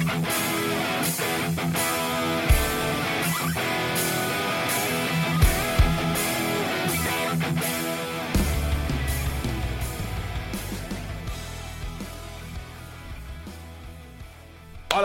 Hola, 0.00 0.08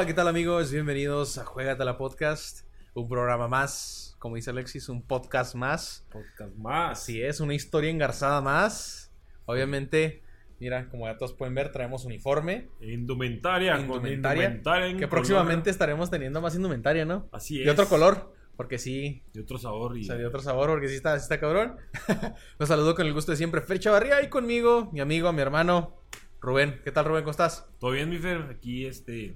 ¿qué 0.05 0.13
tal 0.13 0.27
amigos? 0.27 0.71
Bienvenidos 0.71 1.38
a 1.38 1.46
Juegatela 1.46 1.98
Podcast, 1.98 2.66
un 2.93 3.09
programa 3.09 3.48
más, 3.48 4.16
como 4.20 4.36
dice 4.36 4.52
Alexis, 4.52 4.89
un 4.89 5.02
podcast 5.02 5.55
más. 5.55 6.05
Podcast 6.12 6.55
más. 6.55 7.00
Así 7.00 7.21
es, 7.21 7.41
una 7.41 7.54
historia 7.54 7.89
engarzada 7.89 8.41
más. 8.41 9.12
Obviamente, 9.46 10.25
mira, 10.60 10.90
como 10.90 11.08
ya 11.08 11.18
todos 11.18 11.34
pueden 11.34 11.54
ver, 11.56 11.72
traemos 11.72 12.06
uniforme, 12.06 12.68
Indumentaria. 12.82 13.74
con 13.74 13.82
indumentaria, 13.82 14.44
indumentaria 14.46 14.86
en 14.88 14.94
que 14.94 15.00
color. 15.02 15.10
próximamente 15.10 15.70
estaremos 15.70 16.09
teniendo 16.09 16.41
más 16.41 16.55
indumentaria, 16.55 17.05
¿no? 17.05 17.27
Así 17.32 17.59
es. 17.59 17.66
De 17.66 17.72
otro 17.72 17.88
color, 17.88 18.34
porque 18.55 18.77
sí, 18.77 19.22
De 19.34 19.41
otro 19.41 19.58
sabor. 19.58 19.98
Y... 19.98 20.02
o 20.02 20.04
sea, 20.05 20.16
de 20.16 20.26
otro 20.26 20.40
sabor, 20.41 20.70
porque 20.70 20.88
sí 20.88 20.96
está, 20.96 21.18
sí 21.20 21.23
está 21.23 21.40
cabrón. 21.40 21.77
Los 22.60 22.70
saludo 22.70 22.96
con 22.96 23.05
el 23.05 23.13
gusto 23.13 23.32
de 23.32 23.38
siempre, 23.38 23.62
Fer 23.62 23.80
Chavarría, 23.80 24.22
y 24.22 24.30
conmigo, 24.30 24.90
mi 24.94 24.99
amigo, 25.02 25.32
mi 25.34 25.41
hermano, 25.41 25.96
Rubén. 26.41 26.80
¿Qué 26.84 26.91
tal, 26.91 27.05
Rubén? 27.05 27.24
¿Cómo 27.24 27.32
estás? 27.32 27.68
¿Todo 27.80 27.91
bien, 27.91 28.10
mi 28.10 28.18
Fer? 28.18 28.41
Aquí, 28.52 28.85
este... 28.85 29.35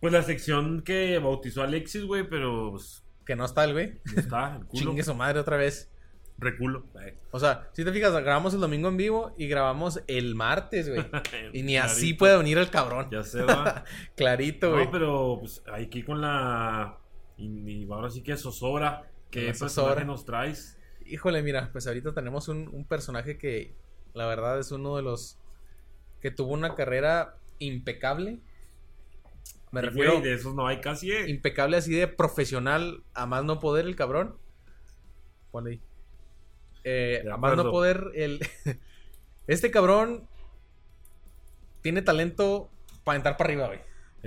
Pues 0.00 0.12
la 0.12 0.22
sección 0.22 0.82
que 0.82 1.18
bautizó 1.18 1.62
Alexis, 1.62 2.04
güey, 2.04 2.28
pero... 2.28 2.72
Pues, 2.72 3.04
Que 3.24 3.36
no 3.36 3.44
está 3.44 3.62
el 3.64 3.72
güey. 3.72 4.00
no 4.14 4.20
está, 4.20 4.56
el 4.56 4.66
culo. 4.66 4.82
Chingue 4.84 5.02
su 5.04 5.14
madre 5.14 5.38
otra 5.38 5.56
vez. 5.56 5.90
Reculo. 6.42 6.84
O 7.30 7.40
sea, 7.40 7.68
si 7.72 7.84
te 7.84 7.92
fijas, 7.92 8.12
grabamos 8.12 8.54
el 8.54 8.60
domingo 8.60 8.88
en 8.88 8.96
vivo 8.96 9.34
y 9.38 9.48
grabamos 9.48 10.02
el 10.06 10.34
martes, 10.34 10.88
güey. 10.88 11.04
Y 11.52 11.62
ni 11.62 11.76
así 11.76 12.14
puede 12.14 12.36
venir 12.36 12.58
el 12.58 12.70
cabrón. 12.70 13.08
Ya 13.10 13.22
se 13.22 13.42
va. 13.42 13.84
Clarito, 14.16 14.72
güey. 14.72 14.86
no, 14.86 14.90
pero 14.90 15.36
pues 15.40 15.62
aquí 15.72 16.02
con 16.02 16.20
la... 16.20 16.98
Y, 17.36 17.90
ahora 17.90 18.10
sí 18.10 18.22
que 18.22 18.36
zozobra. 18.36 19.10
¿Qué 19.30 19.52
personaje 19.58 20.04
nos 20.04 20.24
traes? 20.24 20.78
Híjole, 21.06 21.42
mira, 21.42 21.70
pues 21.72 21.86
ahorita 21.86 22.12
tenemos 22.12 22.48
un, 22.48 22.68
un 22.68 22.84
personaje 22.84 23.38
que 23.38 23.74
la 24.14 24.26
verdad 24.26 24.58
es 24.58 24.70
uno 24.70 24.96
de 24.96 25.02
los 25.02 25.38
que 26.20 26.30
tuvo 26.30 26.52
una 26.52 26.74
carrera 26.74 27.36
impecable. 27.58 28.40
Me 29.70 29.80
Y, 29.80 29.84
refiero 29.84 30.12
güey, 30.12 30.22
de 30.22 30.34
esos 30.34 30.54
no 30.54 30.66
hay 30.66 30.80
casi, 30.80 31.10
eh. 31.10 31.28
impecable 31.28 31.76
así 31.76 31.92
de 31.92 32.06
profesional 32.06 33.02
a 33.14 33.26
más 33.26 33.44
no 33.44 33.58
poder 33.58 33.86
el 33.86 33.96
cabrón. 33.96 34.36
Ponle 35.50 35.70
ahí. 35.72 35.80
Eh, 36.84 37.20
De 37.24 37.30
a 37.30 37.36
más 37.36 37.56
no 37.56 37.62
acuerdo. 37.62 37.70
poder 37.70 38.10
el... 38.14 38.40
este 39.46 39.70
cabrón 39.70 40.26
tiene 41.80 42.02
talento 42.02 42.70
para 43.04 43.16
aventar 43.16 43.36
para 43.36 43.48
arriba, 43.48 43.66
güey. 43.66 43.80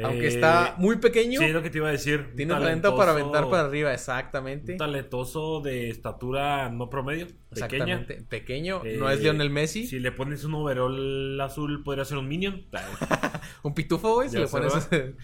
Aunque 0.04 0.26
Eh, 0.26 0.28
está 0.28 0.76
muy 0.78 0.98
pequeño, 0.98 1.40
Sí, 1.40 1.46
es 1.46 1.54
lo 1.54 1.62
que 1.64 1.70
te 1.70 1.78
iba 1.78 1.88
a 1.88 1.92
decir. 1.92 2.28
Un 2.32 2.36
tiene 2.36 2.54
talento 2.54 2.98
para 2.98 3.12
aventar 3.12 3.50
para 3.50 3.64
arriba, 3.64 3.94
exactamente. 3.94 4.74
Un 4.74 4.78
talentoso 4.78 5.62
de 5.62 5.90
estatura 5.90 6.70
no 6.70 6.90
promedio, 6.90 7.28
pequeña. 7.28 7.46
Exactamente. 7.54 8.22
Pequeño, 8.28 8.82
Eh, 8.84 8.98
no 9.00 9.10
es 9.10 9.22
Lionel 9.22 9.50
Messi. 9.50 9.88
Si 9.88 10.00
le 10.00 10.12
pones 10.12 10.44
un 10.44 10.54
overall 10.56 11.40
azul, 11.40 11.82
podría 11.82 12.04
ser 12.04 12.18
un 12.18 12.28
minion. 12.28 12.66
Un 13.64 13.74
pitufo, 13.74 14.16
güey, 14.16 14.30
si 14.30 14.38
le 14.38 14.48
pones. 14.48 14.74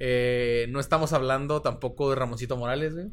Eh, 0.00 0.66
no 0.70 0.78
estamos 0.78 1.12
hablando 1.12 1.60
tampoco 1.60 2.10
de 2.10 2.14
Ramoncito 2.14 2.56
Morales, 2.56 2.94
güey. 2.94 3.08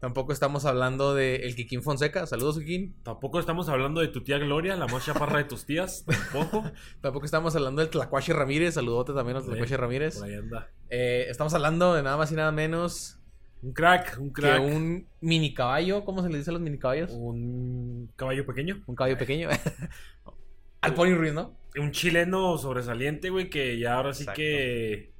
Tampoco 0.00 0.32
estamos 0.32 0.64
hablando 0.64 1.14
de 1.14 1.36
el 1.36 1.54
Kikín 1.54 1.82
Fonseca. 1.82 2.26
Saludos, 2.26 2.58
Kikín. 2.58 2.96
Tampoco 3.02 3.38
estamos 3.38 3.68
hablando 3.68 4.00
de 4.00 4.08
tu 4.08 4.22
tía 4.22 4.38
Gloria, 4.38 4.74
la 4.76 4.86
más 4.86 5.04
chaparra 5.04 5.38
de 5.38 5.44
tus 5.44 5.66
tías. 5.66 6.06
Tampoco. 6.06 6.64
Tampoco 7.02 7.26
estamos 7.26 7.54
hablando 7.54 7.82
del 7.82 7.90
Tlacuache 7.90 8.32
Ramírez. 8.32 8.74
Saludote 8.74 9.12
también 9.12 9.36
al 9.36 9.44
Tlacuache 9.44 9.76
Ramírez. 9.76 10.18
Por 10.18 10.28
ahí 10.28 10.34
anda. 10.34 10.70
Eh, 10.88 11.26
estamos 11.28 11.52
hablando 11.52 11.94
de 11.94 12.02
nada 12.02 12.16
más 12.16 12.32
y 12.32 12.34
nada 12.34 12.50
menos 12.50 13.18
Un 13.62 13.72
crack, 13.74 14.16
un 14.18 14.32
que 14.32 14.40
crack. 14.40 14.62
un 14.62 15.06
mini 15.20 15.52
caballo. 15.52 16.02
¿Cómo 16.06 16.22
se 16.22 16.30
le 16.30 16.38
dice 16.38 16.48
a 16.48 16.54
los 16.54 16.62
mini 16.62 16.78
caballos? 16.78 17.10
Un 17.12 18.10
caballo 18.16 18.46
pequeño. 18.46 18.82
Un 18.86 18.94
caballo 18.94 19.18
pequeño. 19.18 19.50
al 20.80 20.94
Pony 20.94 21.14
Ruiz, 21.14 21.34
¿no? 21.34 21.54
Un 21.78 21.92
chileno 21.92 22.56
sobresaliente, 22.56 23.28
güey, 23.28 23.50
que 23.50 23.78
ya 23.78 23.96
ahora 23.96 24.14
sí 24.14 24.22
Exacto. 24.22 24.38
que. 24.38 25.12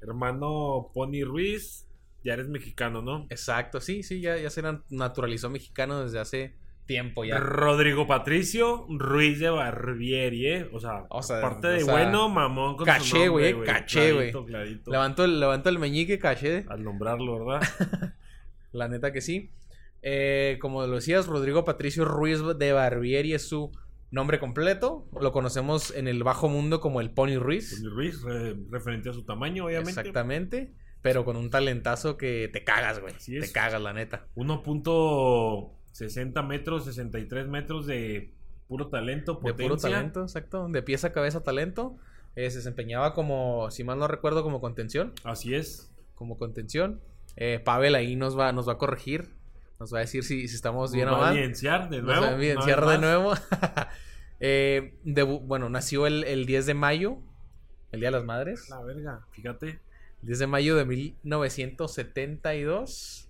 Hermano 0.00 0.90
Pony 0.94 1.24
Ruiz, 1.24 1.85
ya 2.26 2.34
eres 2.34 2.48
mexicano, 2.48 3.00
¿no? 3.00 3.26
Exacto, 3.30 3.80
sí, 3.80 4.02
sí, 4.02 4.20
ya, 4.20 4.36
ya 4.36 4.50
se 4.50 4.60
na- 4.62 4.82
naturalizó 4.90 5.48
mexicano 5.48 6.02
desde 6.02 6.18
hace 6.18 6.54
tiempo 6.84 7.24
ya. 7.24 7.38
Rodrigo 7.38 8.06
Patricio 8.06 8.86
Ruiz 8.88 9.38
de 9.40 9.48
Barbieri, 9.50 10.46
¿eh? 10.46 10.68
O 10.72 10.78
sea, 10.80 11.04
O 11.08 11.22
sea, 11.22 11.38
aparte 11.38 11.66
o 11.66 11.70
de 11.70 11.80
sea, 11.80 11.92
bueno, 11.92 12.28
mamón 12.28 12.76
con 12.76 12.84
caché, 12.86 13.28
güey, 13.28 13.60
caché, 13.64 14.12
güey. 14.12 14.32
Levanto 14.86 15.24
el, 15.24 15.40
levanto 15.40 15.68
el 15.68 15.78
meñique, 15.78 16.18
caché. 16.18 16.64
Al 16.68 16.84
nombrarlo, 16.84 17.44
¿verdad? 17.44 17.66
La 18.72 18.88
neta 18.88 19.12
que 19.12 19.20
sí. 19.20 19.50
Eh, 20.02 20.58
como 20.60 20.86
lo 20.86 20.94
decías, 20.96 21.26
Rodrigo 21.26 21.64
Patricio 21.64 22.04
Ruiz 22.04 22.40
de 22.58 22.72
Barbieri 22.72 23.32
es 23.34 23.48
su 23.48 23.72
nombre 24.12 24.38
completo. 24.38 25.08
Lo 25.20 25.32
conocemos 25.32 25.92
en 25.96 26.06
el 26.06 26.22
bajo 26.22 26.48
mundo 26.48 26.80
como 26.80 27.00
el 27.00 27.10
Pony 27.10 27.38
Ruiz. 27.38 27.80
Pony 27.82 27.90
Ruiz, 27.90 28.22
re- 28.22 28.54
referente 28.70 29.08
a 29.10 29.12
su 29.12 29.24
tamaño, 29.24 29.64
obviamente. 29.64 29.90
Exactamente. 29.90 30.72
Pero 31.06 31.24
con 31.24 31.36
un 31.36 31.50
talentazo 31.50 32.16
que 32.16 32.50
te 32.52 32.64
cagas, 32.64 32.98
güey. 33.00 33.14
Así 33.14 33.38
Te 33.38 33.44
es. 33.44 33.52
cagas, 33.52 33.80
la 33.80 33.92
neta. 33.92 34.26
1.60 34.34 36.44
metros, 36.44 36.84
63 36.84 37.46
metros 37.46 37.86
de 37.86 38.32
puro 38.66 38.88
talento, 38.88 39.40
De 39.40 39.54
puro 39.54 39.76
talento, 39.76 40.22
exacto. 40.22 40.66
De 40.68 40.82
pieza 40.82 41.06
a 41.06 41.12
cabeza 41.12 41.44
talento. 41.44 41.96
Eh, 42.34 42.50
se 42.50 42.56
desempeñaba 42.56 43.14
como, 43.14 43.70
si 43.70 43.84
mal 43.84 44.00
no 44.00 44.08
recuerdo, 44.08 44.42
como 44.42 44.60
contención. 44.60 45.12
Así 45.22 45.54
es. 45.54 45.92
Como 46.16 46.38
contención. 46.38 47.00
Eh, 47.36 47.60
Pavel 47.64 47.94
ahí 47.94 48.16
nos 48.16 48.36
va, 48.36 48.50
nos 48.50 48.66
va 48.66 48.72
a 48.72 48.78
corregir. 48.78 49.28
Nos 49.78 49.94
va 49.94 49.98
a 49.98 50.00
decir 50.00 50.24
si, 50.24 50.48
si 50.48 50.56
estamos 50.56 50.92
bien 50.92 51.06
Nos 51.06 51.18
o 51.18 51.20
va 51.20 51.28
a 51.28 51.30
mal. 51.30 51.38
evidenciar 51.38 51.88
de 51.88 51.98
Nos 51.98 52.06
nuevo. 52.06 52.22
va 52.22 52.28
a 52.30 52.34
evidenciar 52.34 52.84
de 52.84 52.98
nuevo. 52.98 53.32
Eh, 54.38 54.92
bueno, 55.44 55.70
nació 55.70 56.06
el, 56.06 56.22
el 56.24 56.44
10 56.44 56.66
de 56.66 56.74
mayo, 56.74 57.16
el 57.90 58.00
Día 58.00 58.08
de 58.08 58.18
las 58.18 58.24
Madres. 58.24 58.68
La 58.68 58.82
verga, 58.82 59.26
fíjate. 59.30 59.80
10 60.22 60.38
de 60.38 60.46
mayo 60.46 60.76
de 60.76 60.84
1972. 60.84 63.28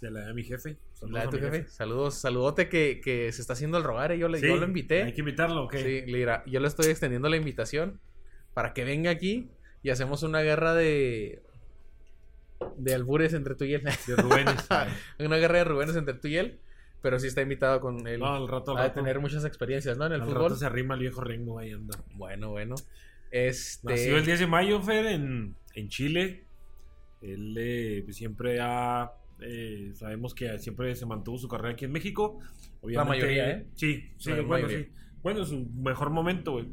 De 0.00 0.10
la 0.10 0.20
de 0.26 0.34
mi 0.34 0.42
jefe. 0.44 0.76
Saludos 0.94 1.14
La 1.18 1.26
de 1.26 1.28
tu 1.28 1.38
jefe. 1.38 1.66
Saludos, 1.68 2.14
saludote 2.14 2.68
que, 2.68 3.00
que 3.02 3.30
se 3.32 3.40
está 3.42 3.52
haciendo 3.52 3.76
el 3.78 3.84
rogar. 3.84 4.12
eh, 4.12 4.18
Yo, 4.18 4.28
le, 4.28 4.38
Sí, 4.40 4.46
yo 4.48 4.56
lo 4.56 4.64
invité. 4.66 5.02
Hay 5.02 5.12
que 5.12 5.20
invitarlo, 5.20 5.64
¿ok? 5.64 5.74
Sí, 5.76 6.02
le 6.06 6.18
dirá, 6.18 6.42
yo 6.46 6.60
le 6.60 6.68
estoy 6.68 6.86
extendiendo 6.86 7.28
la 7.28 7.36
invitación 7.36 8.00
para 8.54 8.72
que 8.72 8.84
venga 8.84 9.10
aquí 9.10 9.50
y 9.82 9.90
hacemos 9.90 10.22
una 10.22 10.40
guerra 10.40 10.74
de. 10.74 11.42
de 12.78 12.94
albures 12.94 13.34
entre 13.34 13.54
tú 13.54 13.64
y 13.64 13.74
él. 13.74 13.82
De 14.06 14.16
Rubénes. 14.16 14.54
Una 15.18 15.36
guerra 15.36 15.58
de 15.58 15.64
Rubénes 15.64 15.96
entre 15.96 16.14
tú 16.14 16.28
y 16.28 16.36
él. 16.38 16.58
Pero 17.02 17.18
sí 17.20 17.26
está 17.28 17.42
invitado 17.42 17.80
con 17.80 18.06
él. 18.06 18.20
No, 18.20 18.34
al 18.34 18.48
rato, 18.48 18.74
al 18.76 18.86
a 18.86 18.94
tener 18.94 19.20
muchas 19.20 19.44
experiencias, 19.44 19.98
¿no? 19.98 20.06
En 20.06 20.12
el 20.12 20.22
al 20.22 20.26
fútbol. 20.28 20.42
rato 20.44 20.56
se 20.56 20.64
arrima 20.66 20.94
el 20.94 21.00
viejo 21.00 21.20
Rengo, 21.20 21.58
ahí 21.58 21.72
anda. 21.72 21.98
Bueno, 22.14 22.50
bueno. 22.50 22.74
Este. 23.30 23.88
Nació 23.90 24.16
el 24.16 24.24
10 24.24 24.40
de 24.40 24.46
mayo, 24.46 24.80
Fer, 24.82 25.04
en, 25.06 25.54
en 25.76 25.88
Chile. 25.88 26.44
Él 27.22 27.54
eh, 27.58 28.02
pues, 28.04 28.16
siempre 28.16 28.58
ha. 28.60 29.12
eh, 29.40 29.92
sabemos 29.94 30.34
que 30.34 30.58
siempre 30.58 30.94
se 30.96 31.06
mantuvo 31.06 31.38
su 31.38 31.46
carrera 31.48 31.74
aquí 31.74 31.84
en 31.84 31.92
México. 31.92 32.40
Obviamente, 32.80 33.08
mayoría, 33.20 33.50
¿eh? 33.52 33.66
Sí, 33.74 34.04
sí, 34.18 34.30
La 34.30 34.36
bueno, 34.36 34.48
mayoría. 34.66 34.78
sí. 34.80 34.88
Bueno, 35.22 35.44
su 35.44 35.66
mejor 35.76 36.10
momento, 36.10 36.52
güey. 36.52 36.66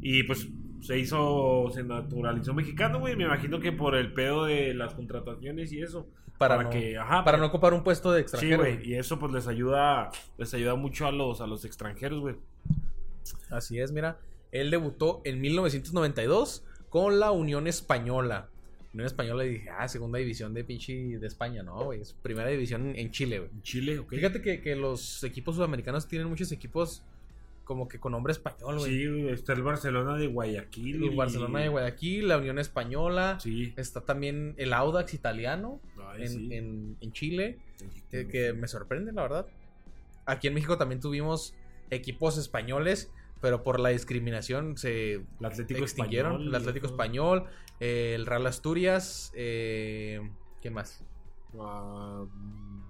Y 0.00 0.22
pues 0.24 0.48
se 0.80 0.98
hizo, 0.98 1.70
se 1.74 1.82
naturalizó 1.82 2.54
mexicano, 2.54 2.98
güey. 3.00 3.14
Me 3.16 3.24
imagino 3.24 3.60
que 3.60 3.72
por 3.72 3.94
el 3.94 4.12
pedo 4.14 4.44
de 4.46 4.72
las 4.74 4.94
contrataciones 4.94 5.72
y 5.72 5.82
eso. 5.82 6.08
para, 6.38 6.56
para 6.56 6.62
no, 6.64 6.70
que- 6.70 6.96
ajá, 6.96 7.08
para 7.10 7.24
para- 7.24 7.38
no 7.38 7.46
ocupar 7.46 7.74
un 7.74 7.84
puesto 7.84 8.10
de 8.12 8.20
Sí, 8.20 8.22
extranjero. 8.22 8.58
güey. 8.62 8.88
Y 8.88 8.94
eso 8.94 9.18
pues 9.18 9.30
les 9.32 9.46
ayuda, 9.46 10.10
les 10.38 10.54
ayuda 10.54 10.74
mucho 10.74 11.06
a 11.06 11.12
los, 11.12 11.42
a 11.42 11.46
los 11.46 11.66
extranjeros, 11.66 12.20
güey. 12.20 12.36
Así 13.50 13.78
es, 13.78 13.92
mira. 13.92 14.18
Él 14.50 14.70
debutó 14.70 15.20
en 15.24 15.40
1992 15.40 16.64
con 16.90 17.18
la 17.18 17.30
Unión 17.30 17.66
Española. 17.66 18.48
Unión 18.92 19.06
Española 19.06 19.44
y 19.44 19.50
dije, 19.50 19.70
ah, 19.70 19.86
segunda 19.88 20.18
división 20.18 20.52
de 20.52 20.64
pinche 20.64 20.92
de 21.18 21.26
España, 21.26 21.62
no, 21.62 21.84
güey. 21.84 22.00
Es 22.00 22.12
primera 22.12 22.48
división 22.50 22.92
en 22.96 23.10
Chile, 23.12 23.38
güey. 23.38 23.50
En 23.52 23.62
Chile, 23.62 23.98
ok. 24.00 24.10
Fíjate 24.10 24.42
que, 24.42 24.60
que 24.60 24.74
los 24.76 25.22
equipos 25.24 25.54
sudamericanos 25.56 26.08
tienen 26.08 26.28
muchos 26.28 26.50
equipos 26.52 27.02
como 27.64 27.86
que 27.86 28.00
con 28.00 28.10
nombre 28.10 28.32
español, 28.32 28.78
güey. 28.80 28.90
Sí, 28.90 29.28
está 29.28 29.52
el 29.52 29.62
Barcelona 29.62 30.16
de 30.16 30.26
Guayaquil. 30.26 31.04
El 31.04 31.12
y- 31.12 31.16
Barcelona 31.16 31.60
de 31.60 31.68
Guayaquil, 31.68 32.26
la 32.26 32.38
Unión 32.38 32.58
Española. 32.58 33.38
Sí. 33.40 33.72
Está 33.76 34.00
también 34.00 34.54
el 34.58 34.72
Audax 34.72 35.14
italiano 35.14 35.80
Ay, 36.08 36.22
en, 36.22 36.28
sí. 36.28 36.48
en- 36.52 36.96
en 37.00 37.12
Chile. 37.12 37.58
Que, 38.10 38.26
que 38.26 38.52
me 38.54 38.66
sorprende, 38.66 39.12
la 39.12 39.22
verdad. 39.22 39.46
Aquí 40.26 40.48
en 40.48 40.54
México 40.54 40.76
también 40.78 41.00
tuvimos 41.00 41.54
equipos 41.90 42.38
españoles, 42.38 43.08
pero 43.40 43.62
por 43.62 43.80
la 43.80 43.88
discriminación 43.90 44.76
se 44.76 45.14
El 45.14 45.26
Atlético 45.44 45.80
extinguieron. 45.80 46.32
Español. 46.32 46.48
el 46.48 46.54
Atlético. 46.60 46.86
Español, 46.86 47.44
eh, 47.80 48.12
el 48.14 48.26
Real 48.26 48.46
Asturias, 48.46 49.32
eh, 49.34 50.20
¿qué 50.62 50.70
más? 50.70 51.02
Ah, 51.58 52.24
mm, 52.32 52.82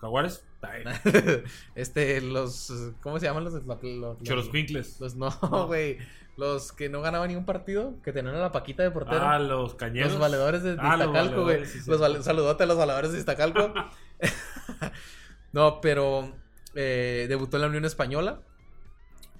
Jaguares. 0.00 0.44
Este, 1.74 2.20
los, 2.22 2.72
¿cómo 3.02 3.18
se 3.20 3.26
llaman 3.26 3.44
los? 3.44 3.52
los, 3.54 3.82
los- 3.82 4.22
Cholos 4.22 4.48
Quincles. 4.48 5.00
los- 5.00 5.14
no, 5.16 5.30
güey. 5.66 5.98
Los 6.36 6.72
que 6.72 6.88
no 6.88 7.00
ganaban 7.00 7.28
ni 7.28 7.36
un 7.36 7.44
partido, 7.44 7.94
que 8.02 8.12
tenían 8.12 8.34
a 8.34 8.40
la 8.40 8.50
paquita 8.50 8.82
de 8.82 8.90
portero. 8.90 9.20
Ah, 9.22 9.38
los 9.38 9.74
cañeros. 9.76 10.10
Los 10.12 10.20
valedores 10.20 10.64
de 10.64 10.76
Ah, 10.80 10.96
los 10.96 11.06
Iztacalco, 11.06 11.42
güey. 11.44 11.64
sí, 11.64 11.78
sí. 11.80 11.88
Los 11.88 12.00
vale- 12.00 12.22
Saludote 12.24 12.64
a 12.64 12.66
los 12.66 12.76
valedores 12.76 13.12
de 13.12 13.18
Iztacalco. 13.20 13.72
no, 15.52 15.80
pero 15.80 16.32
eh, 16.74 17.26
debutó 17.28 17.56
en 17.56 17.60
la 17.62 17.68
Unión 17.68 17.84
Española 17.84 18.40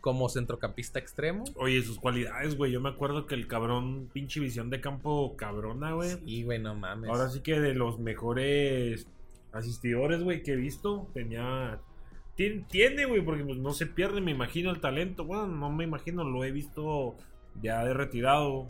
como 0.04 0.28
centrocampista 0.28 0.98
extremo. 0.98 1.44
Oye, 1.56 1.80
sus 1.82 1.98
cualidades, 1.98 2.58
güey. 2.58 2.70
Yo 2.72 2.78
me 2.78 2.90
acuerdo 2.90 3.24
que 3.24 3.34
el 3.34 3.46
cabrón, 3.46 4.10
pinche 4.12 4.38
visión 4.38 4.68
de 4.68 4.78
campo 4.78 5.34
cabrona, 5.34 5.94
güey. 5.94 6.10
Sí, 6.26 6.42
güey, 6.42 6.58
no 6.58 6.74
mames. 6.74 7.08
Ahora 7.08 7.30
sí 7.30 7.40
que 7.40 7.58
de 7.58 7.72
los 7.72 7.98
mejores 7.98 9.06
asistidores, 9.52 10.22
güey, 10.22 10.42
que 10.42 10.52
he 10.52 10.56
visto, 10.56 11.08
tenía... 11.14 11.80
Tien- 12.36 12.66
Tiene, 12.68 13.06
güey, 13.06 13.22
porque 13.24 13.44
pues, 13.44 13.56
no 13.56 13.72
se 13.72 13.86
pierde, 13.86 14.20
me 14.20 14.32
imagino, 14.32 14.70
el 14.70 14.80
talento. 14.82 15.24
Bueno, 15.24 15.46
no 15.46 15.70
me 15.70 15.84
imagino, 15.84 16.22
lo 16.22 16.44
he 16.44 16.50
visto 16.52 17.14
ya 17.62 17.82
de 17.82 17.94
retirado. 17.94 18.66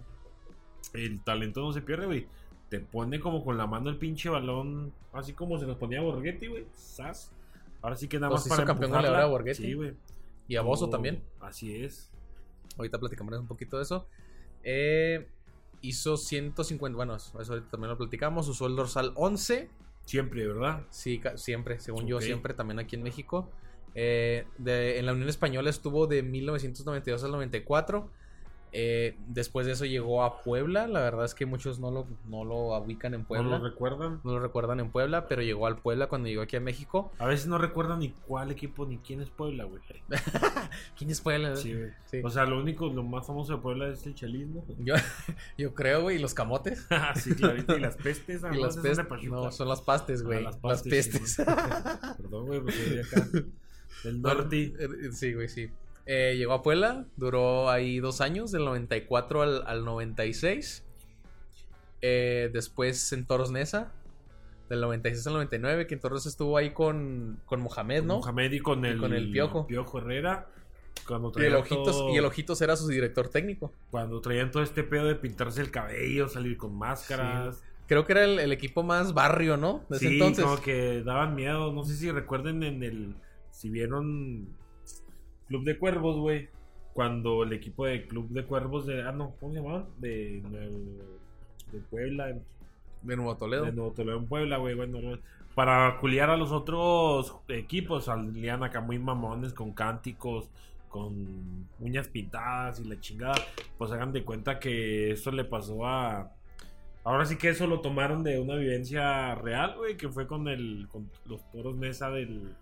El 0.92 1.20
talento 1.24 1.62
no 1.62 1.72
se 1.72 1.82
pierde, 1.82 2.06
güey. 2.06 2.28
Te 2.68 2.78
pone 2.78 3.18
como 3.18 3.44
con 3.44 3.58
la 3.58 3.66
mano 3.66 3.90
el 3.90 3.96
pinche 3.96 4.28
balón, 4.28 4.92
así 5.12 5.32
como 5.32 5.58
se 5.58 5.66
nos 5.66 5.78
ponía 5.78 6.00
Borghetti, 6.00 6.46
güey. 6.46 6.64
Sas. 6.76 7.32
Ahora 7.82 7.96
sí 7.96 8.06
que 8.06 8.20
nada 8.20 8.30
Pues 8.30 8.42
más 8.42 8.46
hizo 8.46 8.54
para 8.54 8.66
campeón 8.66 8.84
empujarla. 8.90 9.08
goleador 9.08 9.28
a 9.28 9.32
Borghetti. 9.32 9.62
Sí, 9.64 9.72
güey. 9.74 9.94
Y 10.48 10.56
a 10.56 10.62
Bozo 10.62 10.86
Oh, 10.86 10.90
también. 10.90 11.22
Así 11.40 11.82
es. 11.84 12.10
Ahorita 12.76 12.98
platicamos 12.98 13.38
un 13.38 13.46
poquito 13.46 13.76
de 13.76 13.82
eso. 13.84 14.06
Eh, 14.62 15.28
hizo 15.82 16.16
150, 16.16 16.96
bueno, 16.96 17.16
eso 17.16 17.32
ahorita 17.38 17.70
también 17.70 17.90
lo 17.90 17.98
platicamos. 17.98 18.48
Usó 18.48 18.66
el 18.66 18.76
dorsal 18.76 19.12
11. 19.16 19.70
Siempre, 20.06 20.46
¿verdad? 20.46 20.82
Sí, 20.90 21.20
siempre, 21.36 21.78
según 21.80 22.06
yo, 22.06 22.20
siempre, 22.20 22.52
también 22.54 22.78
aquí 22.78 22.96
en 22.96 23.02
México. 23.02 23.50
Eh, 23.94 24.46
de- 24.58 24.98
en 24.98 25.06
la 25.06 25.12
Unión 25.12 25.28
Española 25.28 25.70
estuvo 25.70 26.06
de 26.06 26.22
1992 26.22 27.22
al 27.24 27.30
94. 27.30 28.10
Eh, 28.76 29.16
después 29.28 29.66
de 29.66 29.72
eso 29.74 29.84
llegó 29.84 30.24
a 30.24 30.42
Puebla. 30.42 30.88
La 30.88 30.98
verdad 31.00 31.24
es 31.24 31.34
que 31.36 31.46
muchos 31.46 31.78
no 31.78 31.92
lo, 31.92 32.08
no 32.26 32.44
lo 32.44 32.76
ubican 32.76 33.14
en 33.14 33.20
¿No 33.20 33.26
Puebla. 33.28 33.58
lo 33.58 33.64
recuerdan? 33.64 34.20
no 34.24 34.32
lo 34.32 34.40
recuerdan 34.40 34.80
en 34.80 34.90
Puebla, 34.90 35.28
pero 35.28 35.42
llegó 35.42 35.68
al 35.68 35.76
Puebla 35.78 36.08
cuando 36.08 36.28
llegó 36.28 36.42
aquí 36.42 36.56
a 36.56 36.60
México. 36.60 37.12
A 37.20 37.26
veces 37.26 37.46
no 37.46 37.56
recuerdan 37.58 38.00
ni 38.00 38.10
cuál 38.10 38.50
equipo 38.50 38.84
ni 38.84 38.98
quién 38.98 39.20
es 39.20 39.30
Puebla, 39.30 39.62
güey. 39.62 39.80
¿Quién 40.98 41.10
es 41.10 41.20
Puebla? 41.20 41.54
Sí, 41.54 41.72
güey. 41.72 41.90
Sí. 42.06 42.20
O 42.24 42.30
sea, 42.30 42.46
lo 42.46 42.58
único, 42.60 42.88
lo 42.88 43.04
más 43.04 43.24
famoso 43.24 43.54
de 43.54 43.62
Puebla 43.62 43.88
es 43.88 44.04
el 44.06 44.14
chalismo. 44.16 44.64
Yo, 44.80 44.94
yo 45.56 45.72
creo, 45.72 46.02
güey, 46.02 46.16
y 46.16 46.18
los 46.18 46.34
camotes. 46.34 46.84
sí, 47.14 47.34
clarito. 47.36 47.76
Y 47.76 47.80
las 47.80 47.94
pestes, 47.94 48.42
ah, 48.42 48.50
Y 48.52 48.56
no, 48.58 48.66
las 48.66 48.76
pestes. 48.76 49.06
No, 49.30 49.52
son 49.52 49.68
las 49.68 49.82
pastes, 49.82 50.20
Ah, 50.22 50.24
güey. 50.24 50.42
las 50.42 50.54
las 50.54 50.60
pastes, 50.60 51.08
pestes. 51.08 51.36
Perdón, 52.16 52.46
güey, 52.46 52.60
de 52.60 53.02
acá. 53.02 53.28
Del 54.02 54.20
norte. 54.20 54.74
Eh, 54.78 55.12
Sí, 55.12 55.32
güey, 55.32 55.48
sí. 55.48 55.70
Eh, 56.06 56.34
llegó 56.36 56.52
a 56.52 56.62
Puebla, 56.62 57.06
duró 57.16 57.70
ahí 57.70 57.98
dos 57.98 58.20
años, 58.20 58.50
del 58.52 58.64
94 58.64 59.42
al, 59.42 59.62
al 59.66 59.84
96. 59.84 60.84
Eh, 62.02 62.50
después 62.52 63.12
en 63.14 63.24
Toros 63.26 63.50
Neza, 63.50 63.92
del 64.68 64.80
96 64.82 65.26
al 65.28 65.32
99, 65.34 65.86
que 65.86 65.94
en 65.94 66.00
Toros 66.00 66.26
estuvo 66.26 66.58
ahí 66.58 66.70
con, 66.70 67.40
con 67.46 67.60
Mohamed, 67.62 68.02
¿no? 68.04 68.18
Mohamed 68.18 68.52
y 68.52 68.60
con 68.60 68.84
el, 68.84 68.98
con 68.98 69.14
el 69.14 69.30
Piojo. 69.30 69.66
Herrera. 69.98 70.48
Cuando 71.08 71.32
Y 71.36 71.44
el, 71.44 71.54
Ojitos, 71.56 71.96
todo, 71.96 72.14
y 72.14 72.16
el 72.16 72.24
Ojitos 72.24 72.60
era 72.62 72.76
su 72.76 72.86
director 72.88 73.28
técnico. 73.28 73.72
cuando 73.90 74.20
traían 74.20 74.50
todo 74.50 74.62
este 74.62 74.84
pedo 74.84 75.06
de 75.06 75.16
pintarse 75.16 75.60
el 75.60 75.70
cabello, 75.70 76.28
salir 76.28 76.56
con 76.56 76.76
máscaras. 76.76 77.62
Creo 77.86 78.06
que 78.06 78.12
era 78.12 78.24
el, 78.24 78.38
el 78.38 78.52
equipo 78.52 78.82
más 78.82 79.12
barrio, 79.12 79.56
¿no? 79.56 79.84
De 79.90 79.96
ese 79.96 80.08
Sí, 80.08 80.14
entonces. 80.14 80.44
como 80.44 80.60
que 80.62 81.02
daban 81.02 81.34
miedo. 81.34 81.72
No 81.72 81.84
sé 81.84 81.96
si 81.96 82.10
recuerden 82.10 82.62
en 82.62 82.82
el. 82.82 83.14
Si 83.50 83.68
vieron 83.68 84.48
Club 85.54 85.64
de 85.64 85.78
Cuervos, 85.78 86.18
güey. 86.18 86.48
Cuando 86.94 87.44
el 87.44 87.52
equipo 87.52 87.86
de 87.86 88.08
Club 88.08 88.28
de 88.30 88.44
Cuervos 88.44 88.86
de. 88.86 89.02
Ah, 89.02 89.12
no, 89.12 89.36
¿cómo 89.38 89.52
se 89.52 89.60
llamaban? 89.60 89.86
De, 89.98 90.42
Puebla. 91.90 92.26
De 93.02 93.16
Nuevo 93.16 93.36
Toledo. 93.36 93.66
De 93.66 93.72
Nuevo 93.72 93.92
Toledo 93.92 94.18
en 94.18 94.26
Puebla, 94.26 94.56
güey. 94.56 94.74
Bueno, 94.74 95.00
no, 95.00 95.16
para 95.54 95.96
culiar 96.00 96.30
a 96.30 96.36
los 96.36 96.50
otros 96.50 97.36
equipos, 97.46 98.06
salían 98.06 98.64
acá 98.64 98.80
muy 98.80 98.98
mamones 98.98 99.54
con 99.54 99.72
cánticos, 99.72 100.50
con 100.88 101.68
uñas 101.78 102.08
pintadas 102.08 102.80
y 102.80 102.84
la 102.88 102.98
chingada. 102.98 103.36
Pues 103.78 103.92
hagan 103.92 104.12
de 104.12 104.24
cuenta 104.24 104.58
que 104.58 105.12
eso 105.12 105.30
le 105.30 105.44
pasó 105.44 105.86
a. 105.86 106.32
Ahora 107.04 107.26
sí 107.26 107.36
que 107.36 107.50
eso 107.50 107.68
lo 107.68 107.80
tomaron 107.80 108.24
de 108.24 108.40
una 108.40 108.56
vivencia 108.56 109.36
real, 109.36 109.76
güey, 109.76 109.96
que 109.96 110.08
fue 110.08 110.26
con 110.26 110.48
el 110.48 110.88
con 110.90 111.08
los 111.26 111.48
toros 111.52 111.76
Mesa 111.76 112.10
del 112.10 112.56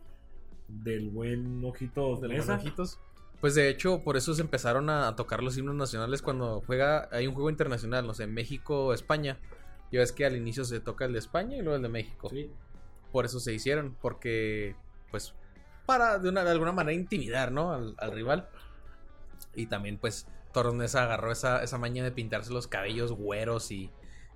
del 0.83 1.11
buen 1.11 1.65
Ojitos 1.65 2.21
de 2.21 2.29
los 2.29 2.37
Mesa. 2.39 2.55
Ojitos. 2.55 2.99
Pues 3.41 3.55
de 3.55 3.69
hecho, 3.69 4.03
por 4.05 4.17
eso 4.17 4.35
se 4.35 4.43
empezaron 4.43 4.89
a, 4.89 5.09
a 5.09 5.17
tocar 5.17 5.43
los 5.43 5.59
himnos 5.59 5.75
nacionales 5.75 6.23
cuando 6.23 6.63
juega, 6.65 7.09
hay 7.11 7.27
un 7.27 7.35
juego 7.35 7.51
internacional, 7.51 8.07
no 8.07 8.15
sé, 8.15 8.27
México, 8.27 8.95
España. 8.95 9.39
Ya 9.91 9.99
ves 9.99 10.13
que 10.13 10.25
al 10.25 10.37
inicio 10.37 10.65
se 10.65 10.81
toca 10.81 11.05
el 11.05 11.13
de 11.13 11.19
España 11.19 11.57
y 11.57 11.61
luego 11.61 11.77
el 11.77 11.83
de 11.83 11.89
México. 11.89 12.29
Sí. 12.31 12.51
Por 13.11 13.25
eso 13.27 13.41
se 13.41 13.53
hicieron, 13.53 13.97
porque, 14.01 14.75
pues, 15.11 15.35
para 15.85 16.19
de, 16.19 16.29
una, 16.29 16.45
de 16.45 16.51
alguna 16.53 16.73
manera 16.73 16.95
intimidar, 16.95 17.53
¿no? 17.53 17.73
Al, 17.73 17.95
al 17.99 18.13
rival. 18.13 18.49
Y 19.55 19.67
también, 19.67 19.99
pues, 19.99 20.27
Tornesa 20.55 21.03
agarró 21.03 21.33
esa, 21.33 21.63
esa 21.63 21.79
maña 21.79 22.05
de 22.05 22.13
pintarse 22.13 22.53
los 22.53 22.69
cabellos 22.69 23.13
güeros 23.13 23.71
y, 23.71 23.91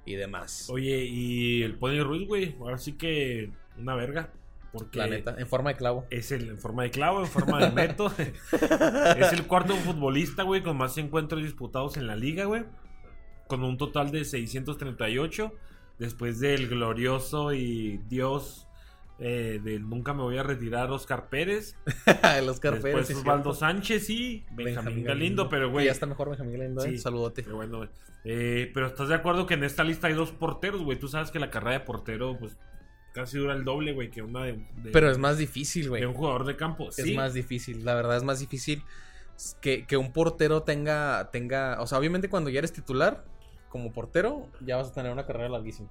y 0.05 0.17
demás. 0.17 0.69
Oye, 0.69 1.05
y 1.05 1.63
el 1.63 1.79
Pony 1.79 2.03
Ruiz, 2.03 2.27
güey, 2.27 2.57
ahora 2.59 2.77
sí 2.77 2.95
que 2.95 3.53
una 3.79 3.95
verga. 3.95 4.33
Porque 4.73 4.99
La 4.99 5.07
neta, 5.07 5.35
en 5.39 5.47
forma 5.47 5.71
de 5.71 5.77
clavo. 5.77 6.07
Es 6.11 6.33
el 6.33 6.49
en 6.49 6.59
forma 6.59 6.83
de 6.83 6.91
clavo, 6.91 7.21
en 7.21 7.27
forma 7.27 7.59
de 7.65 7.71
meto. 7.71 8.13
es 9.19 9.33
el 9.33 9.47
cuarto 9.47 9.75
futbolista, 9.75 10.43
güey, 10.43 10.63
con 10.63 10.77
más 10.77 10.99
encuentros 10.99 11.43
disputados 11.43 11.97
en 11.97 12.07
la 12.07 12.17
liga, 12.17 12.45
güey. 12.45 12.65
Con 13.47 13.65
un 13.65 13.79
total 13.79 14.11
de 14.11 14.25
638. 14.25 15.53
Después 15.99 16.41
del 16.41 16.69
glorioso 16.69 17.55
y 17.55 17.99
Dios 18.09 18.67
eh, 19.19 19.61
del 19.63 19.89
nunca 19.89 20.13
me 20.13 20.23
voy 20.23 20.37
a 20.37 20.43
retirar, 20.43 20.91
Oscar 20.91 21.29
Pérez. 21.29 21.77
el 22.37 22.49
Oscar 22.49 22.75
Después 22.75 22.95
Pérez. 22.95 23.09
sí, 23.09 23.15
Osvaldo. 23.15 23.55
Sánchez 23.55 24.11
y 24.11 24.45
Benjamín, 24.51 24.75
Benjamín 24.75 25.05
Galindo. 25.05 25.49
Pero, 25.49 25.71
güey. 25.71 25.87
Ya 25.87 25.93
está 25.93 26.07
mejor 26.07 26.29
Benjamín 26.29 26.59
Galindo, 26.59 26.85
¿eh? 26.85 26.91
Sí. 26.91 26.99
Saludote. 26.99 27.43
Pero 27.43 27.57
bueno, 27.57 27.79
güey. 27.79 27.89
Eh, 28.25 28.71
pero 28.75 28.89
estás 28.89 29.09
de 29.09 29.15
acuerdo 29.15 29.47
que 29.47 29.55
en 29.55 29.65
esta 29.65 29.85
lista 29.85 30.09
hay 30.09 30.15
dos 30.15 30.33
porteros, 30.33 30.83
güey. 30.83 30.99
Tú 30.99 31.09
sabes 31.09 31.31
que 31.31 31.39
la 31.39 31.51
carrera 31.51 31.79
de 31.79 31.85
portero, 31.85 32.37
pues 32.39 32.57
casi 33.17 33.39
dura 33.39 33.55
el 33.55 33.65
doble, 33.65 33.93
güey, 33.95 34.11
que 34.11 34.23
una 34.23 34.45
de, 34.45 34.53
de- 34.83 34.91
Pero 34.93 35.11
es 35.11 35.19
más 35.19 35.39
difícil, 35.39 35.89
güey. 35.89 36.03
de 36.03 36.07
un 36.07 36.15
jugador 36.15 36.45
de 36.47 36.55
campo. 36.57 36.91
Es 36.91 36.97
Sí, 36.97 37.15
más 37.15 37.35
difícil, 37.35 37.85
la 37.85 37.95
verdad 37.95 38.17
es 38.19 38.23
más 38.23 38.39
difícil 38.39 38.83
que, 39.61 39.87
que 39.87 39.97
un 39.97 40.13
portero 40.13 40.63
tenga, 40.63 41.31
tenga, 41.33 41.81
o 41.81 41.87
sea, 41.87 41.99
obviamente 41.99 42.29
cuando 42.29 42.51
ya 42.51 42.59
eres 42.61 42.73
titular 42.73 43.25
como 43.69 43.93
portero, 43.93 44.49
ya 44.61 44.77
vas 44.77 44.89
a 44.89 44.93
tener 44.95 45.11
una 45.13 45.27
carrera 45.27 45.49
larguísima. 45.49 45.89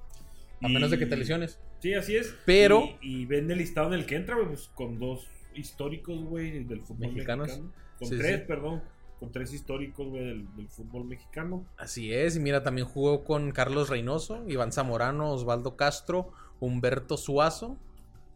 A 0.62 0.70
Y- 0.70 0.74
menos 0.74 0.90
de 0.92 0.98
que 0.98 1.06
te 1.06 1.18
lesiones. 1.18 1.60
Sí, 1.80 1.94
así 1.94 2.16
es. 2.16 2.34
Pero- 2.46 2.84
Y, 3.02 3.22
y 3.22 3.26
ven 3.26 3.50
el 3.52 3.58
listado 3.58 3.88
en 3.88 3.94
el 3.96 4.06
que 4.06 4.16
entra, 4.16 4.36
güey, 4.36 4.48
pues 4.48 4.70
con 4.74 4.98
dos 5.00 5.28
históricos, 5.54 6.24
güey, 6.24 6.64
del 6.64 6.82
fútbol 6.82 7.12
Mexicanos. 7.14 7.48
mexicano. 7.48 7.74
Con 8.00 8.08
Sí, 8.08 8.18
tres, 8.18 8.40
sí. 8.40 8.46
perdón. 8.48 8.84
Con 9.20 9.32
tres 9.32 9.54
históricos, 9.54 10.08
güey, 10.10 10.26
del, 10.26 10.56
del 10.56 10.68
fútbol 10.68 11.06
mexicano. 11.06 11.66
Así 11.78 12.14
es, 12.14 12.36
y 12.36 12.40
mira, 12.42 12.64
también 12.64 12.86
jugó 12.88 13.24
con 13.24 13.52
Carlos 13.52 13.88
Reynoso, 13.90 14.44
Iván 14.48 14.72
Zamorano, 14.74 15.32
Osvaldo 15.32 15.78
Castro, 15.78 16.32
Humberto 16.60 17.18
Suazo, 17.18 17.78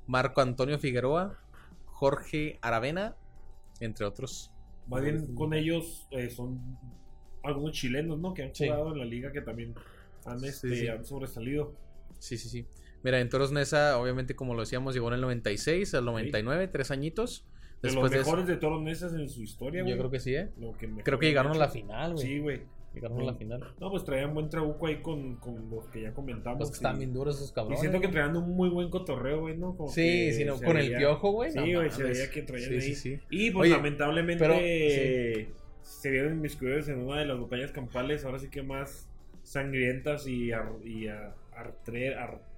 Marco 0.08 0.42
Antonio 0.42 0.78
Figueroa, 0.80 1.38
Jorge 1.86 2.60
Aravena, 2.62 3.16
entre 3.80 4.06
otros. 4.06 4.52
Más 4.88 5.04
bien 5.04 5.36
con 5.36 5.54
ellos 5.54 6.08
eh, 6.12 6.30
son 6.30 6.60
algunos 7.44 7.74
chilenos, 7.74 8.20
¿no? 8.20 8.34
Que 8.34 8.44
han 8.44 8.56
Sí. 8.56 8.66
jugado 8.66 8.92
en 8.94 9.00
la 9.00 9.06
liga 9.06 9.32
que 9.32 9.42
también 9.42 9.76
han, 10.26 10.40
Sí, 10.40 10.48
este, 10.48 10.76
sí. 10.76 10.88
han 10.88 11.06
sobresalido. 11.06 11.74
Sí, 12.20 12.38
sí, 12.38 12.50
sí. 12.50 12.66
Mira, 13.04 13.20
en 13.22 13.30
Toros 13.30 13.52
Nesa, 13.52 13.98
obviamente, 13.98 14.36
como 14.36 14.54
lo 14.56 14.62
decíamos, 14.62 14.94
llegó 14.94 15.08
en 15.10 15.14
el 15.16 15.22
96 15.22 15.94
al 15.94 16.04
99, 16.06 16.68
tres 16.68 16.92
añitos. 16.92 17.46
De 17.82 17.88
Después 17.88 18.04
los 18.04 18.12
de 18.12 18.18
eso- 18.18 18.26
mejores 18.26 18.48
de 18.48 18.58
toros 18.58 18.82
mesas 18.82 19.14
en 19.14 19.30
su 19.30 19.42
historia, 19.42 19.84
güey. 19.84 19.94
yo 19.94 19.98
creo 20.00 20.12
que 20.12 20.20
sí, 20.20 20.36
¿eh? 20.36 20.50
Lo 20.60 20.74
que 20.74 20.90
Creo 21.02 21.18
que 21.18 21.28
llegaron 21.28 21.52
a 21.54 21.56
hecho. 21.56 21.60
la 21.62 21.70
final, 21.70 22.14
güey. 22.14 22.26
Sí, 22.28 22.40
güey. 22.40 22.62
Llegaron 22.94 23.20
a 23.22 23.24
la 23.24 23.34
final. 23.36 23.64
No, 23.80 23.92
pues 23.92 24.04
traían 24.04 24.34
buen 24.34 24.50
trabuco 24.50 24.88
ahí 24.88 24.98
con, 25.02 25.36
con 25.36 25.70
los 25.70 25.88
que 25.90 26.02
ya 26.02 26.14
comentamos. 26.14 26.58
Pues 26.58 26.70
que 26.72 26.76
y- 26.76 26.78
están 26.80 26.98
bien 26.98 27.14
duros 27.14 27.36
esos 27.36 27.52
Y 27.52 27.54
cabrones. 27.54 27.80
siento 27.80 28.02
que 28.02 28.08
traían 28.08 28.36
un 28.36 28.50
muy 28.56 28.70
buen 28.70 28.90
cotorreo, 28.90 29.42
güey, 29.42 29.58
¿no? 29.58 29.76
Como 29.78 29.90
Sí, 29.90 30.02
que 30.02 30.34
sí, 30.34 30.46
no, 30.46 30.58
se 30.58 30.66
con 30.66 30.78
el 30.78 30.96
piojo, 30.96 31.32
güey. 31.32 31.52
Sí, 31.52 31.58
no 31.60 31.80
güey, 31.80 31.92
se 31.92 32.04
veía 32.04 32.32
que 32.32 32.42
traían 32.42 32.70
Sí, 32.70 32.76
ahí. 32.76 32.82
sí, 32.82 32.96
sí. 32.96 33.20
Y 33.30 33.52
pues 33.52 33.68
Oye, 33.70 33.78
lamentablemente 33.78 34.44
pero- 34.44 35.56
se 35.84 36.10
vieron 36.12 36.34
inmiscuidos 36.34 36.88
en 36.90 37.00
una 37.00 37.20
de 37.20 37.26
las 37.26 37.40
batallas 37.40 37.72
campales, 37.72 38.26
ahora 38.26 38.40
sí 38.40 38.50
que 38.50 38.64
más 38.64 39.08
sangrientas 39.44 40.28
y, 40.28 40.52
ar- 40.52 40.74
y 40.84 41.08
a- 41.08 41.34
artre- 41.56 42.16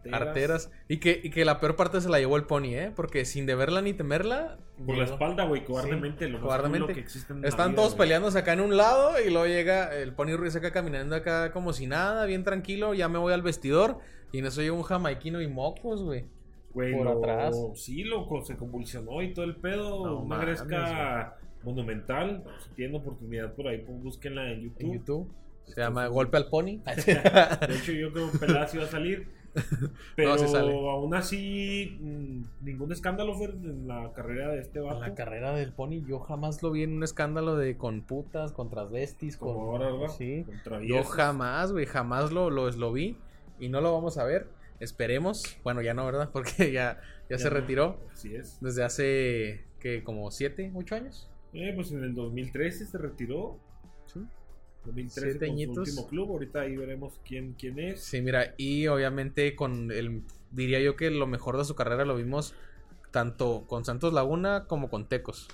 arteras. 0.10 0.28
Arteras. 0.28 0.72
Y 0.88 0.98
que, 0.98 1.20
y 1.24 1.30
que 1.30 1.46
la 1.46 1.60
peor 1.60 1.76
parte 1.76 2.02
se 2.02 2.10
la 2.10 2.20
llevó 2.20 2.38
el 2.38 2.44
pony, 2.44 2.74
¿eh? 2.76 2.92
Porque 2.96 3.26
sin 3.26 3.46
deberla 3.46 3.82
ni 3.82 3.94
temerla. 3.94 4.58
Por 4.86 4.98
la 4.98 5.04
espalda, 5.06 5.46
güey, 5.46 5.64
cobardemente. 5.64 6.28
lo 6.28 6.40
más 6.40 6.44
cobardemente. 6.44 6.94
que 6.94 7.00
existe 7.00 7.34
en 7.34 7.46
Están 7.46 7.70
vida, 7.72 7.76
todos 7.78 7.96
güey. 7.96 8.00
peleándose 8.08 8.40
acá 8.40 8.54
en 8.54 8.62
un 8.62 8.78
lado 8.78 9.14
y 9.26 9.30
luego 9.30 9.46
llega 9.48 9.96
el 9.96 10.14
Pony 10.14 10.36
Ruiz 10.36 10.56
acá 10.56 10.72
caminando 10.72 11.16
acá 11.16 11.52
como 11.52 11.72
si 11.74 11.86
nada, 11.88 12.26
bien 12.26 12.44
tranquilo, 12.44 12.94
ya 12.94 13.08
me 13.08 13.20
voy 13.20 13.34
al 13.34 13.42
vestidor 13.44 14.00
y 14.32 14.40
en 14.40 14.46
eso 14.48 14.62
llega 14.62 14.74
un 14.74 14.84
jamaiquino 14.84 15.42
y 15.42 15.48
mocos, 15.48 16.02
güey. 16.04 16.26
Güey, 16.74 16.94
por 16.96 17.06
lo- 17.06 17.18
atrás. 17.20 17.56
Sí, 17.76 18.04
loco, 18.04 18.42
se 18.44 18.56
convulsionó 18.58 19.22
y 19.22 19.34
todo 19.34 19.46
el 19.46 19.56
pedo. 19.58 20.06
No 20.06 20.20
una 20.22 20.38
gresca 20.40 21.36
Monumental. 21.64 22.44
Si 22.64 22.70
tienen 22.72 22.96
oportunidad 22.96 23.54
por 23.54 23.68
ahí, 23.68 23.80
pues 23.86 24.02
búsquenla 24.02 24.52
en 24.52 24.62
YouTube. 24.62 24.82
En 24.82 24.94
YouTube. 24.94 25.32
Se 25.68 25.80
llama 25.82 26.08
Golpe 26.08 26.38
al 26.38 26.48
Pony. 26.50 26.80
De 26.96 27.76
hecho, 27.76 27.92
yo 27.92 28.12
creo 28.12 28.32
que 28.32 28.40
Peláez 28.40 28.74
iba 28.74 28.84
a 28.86 28.88
salir. 28.88 29.28
Pero 30.16 30.38
sí 30.38 30.48
sale. 30.48 30.72
aún 30.74 31.14
así, 31.14 31.98
mm, 32.00 32.66
ningún 32.66 32.92
escándalo 32.92 33.34
fue 33.36 33.48
en 33.48 33.88
la 33.88 34.12
carrera 34.14 34.50
de 34.50 34.60
este 34.60 34.80
En 34.80 34.86
vato. 34.86 35.00
la 35.02 35.14
carrera 35.16 35.54
del 35.54 35.74
Pony, 35.74 36.04
yo 36.08 36.20
jamás 36.20 36.62
lo 36.64 36.72
vi 36.72 36.84
en 36.84 36.94
un 36.94 37.04
escándalo 37.04 37.56
de 37.56 37.78
con 37.78 38.02
putas, 38.02 38.52
con 38.54 38.70
transvestis, 38.70 39.38
con. 39.38 39.54
Como 39.54 39.72
ahora, 39.72 39.92
¿verdad? 39.92 40.16
Sí. 40.18 40.46
Con 40.68 40.84
Yo 40.84 41.04
jamás, 41.04 41.72
güey, 41.72 41.86
jamás 41.86 42.32
lo, 42.32 42.50
lo, 42.50 42.70
lo 42.72 42.94
vi 42.94 43.18
y 43.60 43.70
no 43.70 43.82
lo 43.82 43.94
vamos 43.94 44.18
a 44.18 44.24
ver. 44.24 44.48
Esperemos. 44.80 45.44
Bueno, 45.64 45.82
ya 45.82 45.94
no, 45.94 46.06
¿verdad? 46.06 46.30
Porque 46.34 46.72
ya, 46.72 47.00
ya, 47.30 47.38
Ya 47.38 47.38
se 47.38 47.50
no. 47.50 47.56
retiró 47.56 47.98
Así 48.12 48.34
es. 48.36 48.58
desde 48.62 48.84
hace, 48.84 49.66
que 49.80 50.04
como 50.04 50.32
7, 50.32 50.72
8 50.74 50.96
años. 50.96 51.30
Eh, 51.54 51.72
pues 51.76 51.92
en 51.92 52.04
el 52.04 52.16
2013 52.16 52.86
se 52.86 52.98
retiró. 52.98 53.58
Sí. 54.06 54.22
2013 54.86 55.30
Siete 55.32 55.48
con 55.48 55.58
su 55.58 55.72
último 55.82 56.08
club. 56.08 56.32
Ahorita 56.32 56.62
ahí 56.62 56.76
veremos 56.76 57.14
quién, 57.28 57.56
quién 57.58 57.80
es. 57.80 58.02
Sí, 58.02 58.22
mira, 58.22 58.54
y 58.58 58.88
obviamente 58.88 59.56
con 59.56 59.92
el, 59.92 60.22
diría 60.52 60.80
yo 60.80 60.96
que 60.96 61.12
lo 61.12 61.28
mejor 61.28 61.58
de 61.58 61.66
su 61.66 61.76
carrera 61.76 62.06
lo 62.06 62.16
vimos 62.16 62.54
tanto 63.12 63.66
con 63.68 63.86
Santos 63.86 64.14
Laguna 64.14 64.66
como 64.68 64.90
con 64.90 65.06
Tecos. 65.08 65.48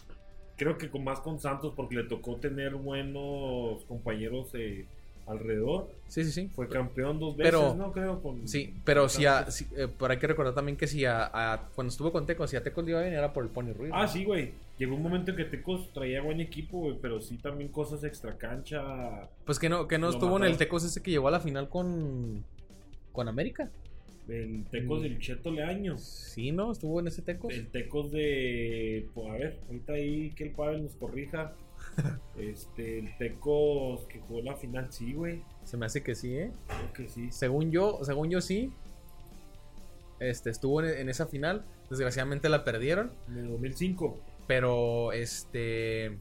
Creo 0.58 0.78
que 0.78 0.90
con 0.90 1.04
más 1.04 1.20
con 1.20 1.40
Santos 1.40 1.74
porque 1.76 1.96
le 1.96 2.04
tocó 2.06 2.38
tener 2.38 2.76
buenos 2.76 3.84
compañeros 3.86 4.50
eh, 4.54 4.86
alrededor. 5.28 5.90
Sí, 6.08 6.24
sí, 6.24 6.32
sí. 6.32 6.50
Fue 6.56 6.68
campeón 6.68 7.20
dos 7.20 7.36
veces, 7.38 7.52
Pero- 7.54 7.76
¿no? 7.76 7.92
Creo 7.92 8.22
con 8.22 8.48
Sí, 8.48 8.74
pero 8.86 9.02
con 9.02 9.10
si 9.10 9.26
a, 9.26 9.52
si- 9.52 9.68
eh, 9.76 9.88
pero 10.00 10.12
hay 10.12 10.18
que 10.20 10.28
recordar 10.28 10.56
también 10.56 10.78
que 10.78 10.88
si 10.88 11.04
a, 11.06 11.30
a- 11.34 11.70
cuando 11.76 11.92
estuvo 11.92 12.12
con 12.12 12.26
Tecos, 12.26 12.50
si 12.50 12.56
a 12.56 12.64
Tecos 12.64 12.86
le 12.86 12.92
iba 12.92 13.02
bien 13.02 13.14
era 13.14 13.34
por 13.34 13.44
el 13.44 13.50
Pony 13.50 13.74
Ruiz. 13.74 13.92
Ah, 13.94 14.04
¿no? 14.04 14.08
sí, 14.08 14.24
güey. 14.24 14.54
Llegó 14.78 14.96
un 14.96 15.02
momento 15.02 15.32
en 15.32 15.38
que 15.38 15.46
Tecos 15.46 15.92
traía 15.92 16.22
buen 16.22 16.40
equipo, 16.40 16.78
güey, 16.80 16.98
pero 17.02 17.20
sí 17.20 17.38
también 17.38 17.70
cosas 17.72 18.04
extra 18.04 18.38
cancha. 18.38 19.28
Pues 19.46 19.58
que 19.58 19.70
no, 19.70 19.88
que 19.88 19.98
no 19.98 20.10
estuvo 20.10 20.38
en 20.38 20.44
el. 20.44 20.58
Tecos 20.58 20.84
ese 20.84 21.02
que 21.02 21.10
llegó 21.12 21.28
a 21.28 21.32
la 21.32 21.40
final 21.40 21.68
con, 21.70 22.44
con 23.12 23.28
América. 23.28 23.72
El 24.28 24.66
Tecos 24.70 25.00
Mm. 25.00 25.04
del 25.04 25.20
Cheto 25.20 25.52
Leaño. 25.52 25.98
Sí, 25.98 26.52
¿no? 26.52 26.72
Estuvo 26.72 27.00
en 27.00 27.08
ese 27.08 27.22
Tecos. 27.24 27.54
El 27.54 27.68
Tecos 27.70 28.12
de. 28.12 29.08
Pues 29.16 29.28
a 29.30 29.34
ver, 29.34 29.60
ahorita 29.68 29.94
ahí 29.94 30.32
que 30.32 30.44
el 30.44 30.52
Pavel 30.52 30.84
nos 30.84 30.96
corrija. 30.96 31.54
Este, 32.38 33.00
el 33.00 33.18
Tecos 33.18 34.06
que 34.06 34.20
jugó 34.20 34.42
la 34.44 34.56
final, 34.56 34.88
sí, 34.92 35.14
güey. 35.14 35.42
Se 35.64 35.76
me 35.78 35.88
hace 35.88 36.04
que 36.04 36.14
sí, 36.14 36.36
¿eh? 36.38 36.52
Creo 36.68 36.94
que 36.94 37.08
sí. 37.08 37.32
Según 37.32 37.72
yo, 37.72 38.00
según 38.04 38.30
yo 38.30 38.42
sí. 38.42 38.72
Este, 40.20 40.50
estuvo 40.52 40.84
en, 40.84 40.90
en 41.00 41.10
esa 41.10 41.26
final. 41.26 41.64
Desgraciadamente 41.90 42.50
la 42.50 42.64
perdieron. 42.64 43.12
En 43.30 43.38
el 43.38 43.48
2005. 43.50 44.20
Pero 44.48 45.12
este. 45.12 46.18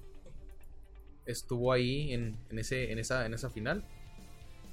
Estuvo 1.26 1.72
ahí 1.72 2.12
en, 2.12 2.36
en 2.50 2.58
ese, 2.58 2.92
en, 2.92 2.98
esa, 2.98 3.26
en 3.26 3.34
esa 3.34 3.50
final. 3.50 3.84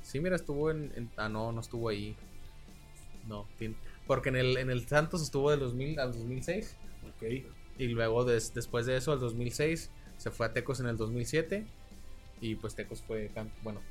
Sí, 0.02 0.20
mira, 0.20 0.36
estuvo 0.36 0.70
en, 0.70 0.92
en- 0.96 1.10
Ah, 1.18 1.30
no, 1.30 1.52
no 1.52 1.62
estuvo 1.62 1.90
ahí. 1.90 2.16
No, 3.28 3.48
porque 4.06 4.30
en 4.30 4.36
el, 4.36 4.58
en 4.58 4.70
el 4.70 4.86
Santos 4.88 5.24
estuvo 5.24 5.50
del 5.50 5.62
2000 5.62 6.00
al 6.00 6.12
2006. 6.14 6.76
Ok. 7.16 7.24
Y 7.80 7.88
luego 7.88 8.24
des- 8.26 8.54
después 8.54 8.86
de 8.86 8.98
eso, 8.98 9.14
al 9.14 9.20
2006, 9.20 9.90
se 10.18 10.30
fue 10.30 10.46
a 10.46 10.54
Tecos 10.54 10.80
en 10.80 10.88
el 10.88 10.98
2007. 10.98 11.66
Y 12.42 12.56
pues 12.56 12.76
Tecos 12.76 13.02
fue, 13.02 13.32
bueno, 13.64 13.82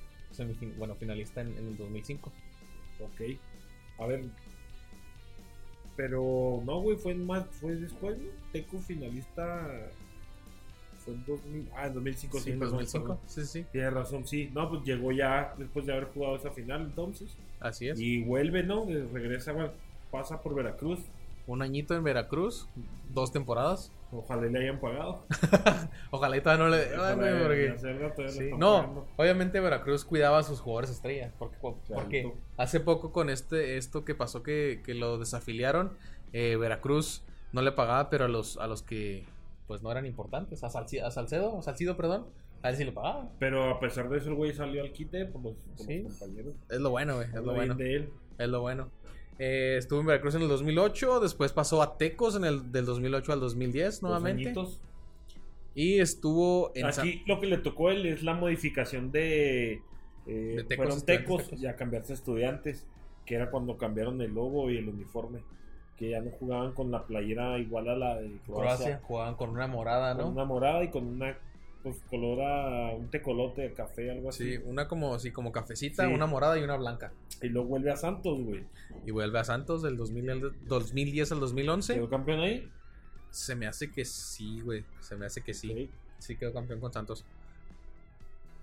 bueno 0.79 0.95
finalista 0.95 1.41
en, 1.41 1.49
en 1.57 1.67
el 1.69 1.77
2005. 1.77 2.31
Ok. 3.01 3.21
A 3.99 4.07
ver. 4.07 4.25
Pero 5.97 6.63
no, 6.65 6.81
güey, 6.81 6.97
fue 6.97 7.15
más, 7.15 7.45
fue 7.61 7.75
después, 7.77 8.19
¿no? 8.19 8.25
Tecos 8.53 8.85
finalista. 8.85 9.69
Fue 11.05 11.15
en 11.15 11.25
2000. 11.27 11.69
Ah, 11.75 11.87
en 11.89 11.95
2005, 11.95 12.39
sí, 12.39 12.45
Sí, 12.45 12.51
en 12.53 12.59
perdón, 12.59 12.75
2005. 12.79 13.05
perdón. 13.05 13.21
Sí, 13.27 13.45
sí, 13.45 13.67
Tienes 13.73 13.93
razón, 13.93 14.27
sí. 14.27 14.51
No, 14.55 14.71
pues 14.71 14.83
llegó 14.85 15.13
ya 15.13 15.55
después 15.59 15.85
de 15.87 15.93
haber 15.93 16.07
jugado 16.15 16.37
esa 16.37 16.51
final, 16.51 16.83
entonces. 16.83 17.37
así 17.61 17.89
es. 17.89 17.99
Y 18.01 18.23
vuelve, 18.23 18.63
¿no? 18.63 18.87
Regresa, 19.13 19.53
bueno, 19.53 19.71
pasa 20.11 20.41
por 20.41 20.55
Veracruz. 20.55 21.01
Un 21.47 21.61
añito 21.61 21.95
en 21.97 22.05
Veracruz, 22.05 22.69
dos 23.13 23.33
temporadas. 23.33 23.91
Ojalá 24.13 24.43
le 24.43 24.59
hayan 24.61 24.79
pagado. 24.79 25.27
Ojalá 26.11 26.37
y 26.37 26.41
todavía 26.43 26.65
no 26.65 26.71
le. 26.71 26.95
Ojalá 26.97 27.43
porque- 27.43 28.31
Sí, 28.31 28.51
No, 28.59 28.77
pagando. 28.83 29.09
obviamente 29.17 29.59
Veracruz 29.61 30.05
cuidaba 30.05 30.39
a 30.39 30.43
sus 30.43 30.61
jugadores 30.61 30.91
estrella. 30.91 31.33
Porque, 31.39 32.31
hace 32.57 32.81
poco 32.81 33.11
con 33.13 33.31
este 33.31 33.79
esto 33.79 34.05
que 34.05 34.15
pasó 34.15 34.43
que, 34.43 34.83
que 34.85 34.95
lo 34.95 35.19
desafiliaron, 35.19 35.97
eh, 36.33 36.57
Veracruz 36.57 37.23
no 37.53 37.63
le 37.63 37.73
pagaba, 37.73 38.11
pero 38.11 38.27
a 38.27 38.29
los, 38.29 38.57
a 38.59 38.67
los 38.67 38.83
que 38.83 39.25
pues 39.67 39.83
no 39.83 39.91
eran 39.91 40.05
importantes, 40.07 40.63
a, 40.65 40.69
Salci- 40.69 41.03
a 41.03 41.11
Salcedo, 41.11 41.59
a 41.59 41.63
Salcido, 41.63 41.97
perdón, 41.97 42.27
a 42.63 42.69
él 42.71 42.77
sí 42.77 42.85
le 42.85 42.93
pagaba. 42.93 43.31
Pero 43.39 43.71
a 43.71 43.81
pesar 43.81 44.09
de 44.11 44.19
eso, 44.19 44.29
el 44.29 44.35
güey 44.35 44.53
salió 44.53 44.83
al 44.83 44.93
quite 44.93 45.25
por 45.27 45.43
los, 45.43 45.55
por 45.57 45.87
Sí. 45.87 46.03
los 46.03 46.15
compañeros. 46.19 46.55
Es 46.69 46.81
lo 46.81 46.91
bueno, 46.91 47.15
güey, 47.17 47.29
es 47.29 47.35
lo 47.43 47.55
bueno. 47.55 47.75
de 47.75 47.97
él. 47.97 48.11
Es 48.39 48.49
lo 48.49 48.61
bueno. 48.61 48.91
Eh, 49.39 49.77
estuvo 49.79 50.01
en 50.01 50.07
Veracruz 50.07 50.35
en 50.35 50.43
el 50.43 50.49
2008, 50.49 51.21
después 51.21 51.53
pasó 51.53 51.83
a 51.83 51.97
Tecos 51.97 52.37
en 52.37 52.45
el 52.45 52.71
del 52.71 52.85
2008 52.87 53.33
al 53.33 53.41
2010 53.41 53.87
Dos 53.87 54.03
nuevamente. 54.03 54.55
Y 55.75 56.01
estuvo 56.01 56.71
en 56.75 56.87
Aquí 56.87 57.23
lo 57.27 57.41
que 57.41 57.47
le 57.47 57.59
tocó 57.59 57.89
a 57.89 57.93
él 57.93 58.05
es 58.07 58.23
la 58.23 58.35
modificación 58.35 59.11
de. 59.11 59.81
eh, 60.27 60.55
De 60.57 60.65
Tecos, 60.65 60.77
fueron 60.87 61.03
tecos 61.07 61.51
y 61.59 61.67
a 61.67 61.77
cambiarse 61.77 62.13
a 62.13 62.17
estudiantes, 62.17 62.87
que 63.25 63.35
era 63.37 63.51
cuando 63.51 63.79
cambiaron 63.79 64.21
el 64.21 64.33
logo 64.35 64.71
y 64.71 64.77
el 64.77 64.89
uniforme. 64.89 65.41
Que 65.97 66.11
ya 66.11 66.21
no 66.21 66.31
jugaban 66.31 66.73
con 66.73 66.91
la 66.91 67.07
playera 67.07 67.59
igual 67.59 67.89
a 67.89 67.97
la 67.97 68.17
de 68.21 68.29
Croacia, 68.45 68.77
Croacia. 68.77 69.01
jugaban 69.03 69.35
con 69.37 69.51
una 69.51 69.67
morada, 69.67 70.15
Con 70.17 70.25
¿no? 70.25 70.31
una 70.31 70.45
morada 70.45 70.85
y 70.85 70.89
con 70.91 71.07
una. 71.07 71.39
Pues 71.83 71.97
color 72.09 72.41
a 72.43 72.95
un 72.95 73.11
tecolote 73.11 73.63
de 73.63 73.73
café, 73.73 74.11
algo 74.11 74.29
así. 74.29 74.53
Sí, 74.57 74.63
una 74.65 74.87
como, 74.87 75.19
sí, 75.19 75.33
como 75.33 75.51
cafecita, 75.51 76.07
Sí. 76.07 76.13
una 76.15 76.27
morada 76.27 76.57
y 76.59 76.63
una 76.63 76.77
blanca. 76.77 77.13
Y 77.43 77.49
luego 77.49 77.69
vuelve 77.71 77.91
a 77.91 77.97
Santos, 77.97 78.41
güey. 78.41 78.65
Y 79.05 79.11
vuelve 79.11 79.39
a 79.41 79.45
Santos 79.45 79.83
del 79.83 79.97
2000 79.97 80.31
al- 80.31 80.53
2010 80.67 81.33
al 81.33 81.41
2011. 81.41 81.95
¿Quedó 81.95 82.09
campeón 82.09 82.41
ahí? 82.41 82.69
Se 83.31 83.57
me 83.57 83.67
hace 83.67 83.91
que 83.91 84.05
sí, 84.05 84.61
güey. 84.61 84.85
Se 85.01 85.17
me 85.17 85.27
hace 85.27 85.41
que 85.43 85.55
sí. 85.55 85.91
Sí 86.19 86.37
quedó 86.37 86.53
campeón 86.53 86.79
con 86.79 86.93
Santos. 86.93 87.25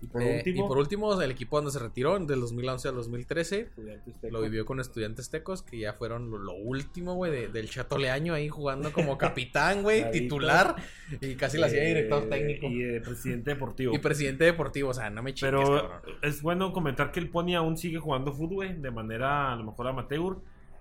Y 0.02 0.06
por 0.06 0.22
Eh, 0.22 0.36
último, 0.38 0.64
y 0.64 0.68
por 0.68 0.78
último, 0.78 1.20
el 1.20 1.30
equipo 1.30 1.56
donde 1.56 1.72
se 1.72 1.78
retiró, 1.78 2.18
del 2.18 2.40
2011 2.40 2.88
al 2.88 2.94
2013, 2.94 3.60
Estudiantes 3.60 4.14
Tecos. 4.14 4.32
lo 4.32 4.40
vivió 4.40 4.64
con 4.64 4.80
estudiantes 4.80 5.28
tecos, 5.28 5.62
que 5.62 5.78
ya 5.78 5.92
fueron 5.92 6.30
lo, 6.30 6.38
lo 6.38 6.54
último, 6.54 7.14
güey, 7.16 7.30
de- 7.30 7.48
del 7.48 7.68
Chato 7.68 7.98
Leaño 7.98 8.32
ahí 8.32 8.48
jugando 8.48 8.92
como 8.92 9.18
capitán, 9.18 9.82
güey, 9.82 10.10
titular. 10.10 10.76
Y 11.20 11.34
casi 11.34 11.58
la 11.58 11.66
hacía 11.66 11.82
Eh, 11.84 11.88
director 11.88 12.28
técnico. 12.30 12.66
Y 12.66 12.78
de 12.82 13.00
presidente 13.02 13.50
deportivo. 13.50 13.94
Y 13.94 13.98
presidente 13.98 14.44
deportivo, 14.44 14.88
o 14.90 14.94
sea, 14.94 15.10
no 15.10 15.22
me 15.22 15.34
chingues, 15.34 15.54
Pero 15.60 15.90
cabrón. 15.90 16.16
es 16.22 16.40
bueno 16.40 16.72
comentar 16.72 17.12
que 17.12 17.20
el 17.20 17.28
Pony 17.28 17.54
aún 17.54 17.76
sigue 17.76 17.98
jugando 17.98 18.32
fútbol 18.32 18.80
de 18.80 18.90
manera 18.90 19.52
a 19.52 19.56
lo 19.56 19.64
mejor 19.64 19.86
amateur. 19.88 20.36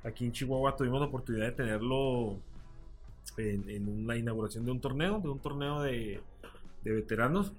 Aquí 0.05 0.23
en 0.25 0.31
Chihuahua 0.31 0.77
tuvimos 0.77 1.01
la 1.01 1.07
oportunidad 1.07 1.47
de 1.47 1.51
tenerlo 1.51 2.37
en, 3.37 3.69
en 3.69 4.07
la 4.07 4.15
inauguración 4.15 4.63
de 4.65 4.71
un 4.71 4.79
torneo, 4.79 5.19
de 5.19 5.27
un 5.29 5.39
torneo 5.39 5.81
de, 5.81 6.21
de 6.83 6.91
veteranos 6.91 7.51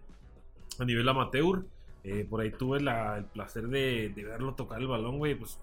a 0.78 0.84
nivel 0.84 1.08
amateur. 1.08 1.64
Eh, 2.02 2.26
por 2.28 2.40
ahí 2.40 2.50
tuve 2.50 2.80
la- 2.80 3.18
el 3.18 3.24
placer 3.26 3.68
de, 3.68 4.10
de 4.14 4.24
verlo 4.24 4.54
tocar 4.54 4.80
el 4.80 4.86
balón, 4.86 5.18
güey. 5.18 5.34
Pues, 5.34 5.58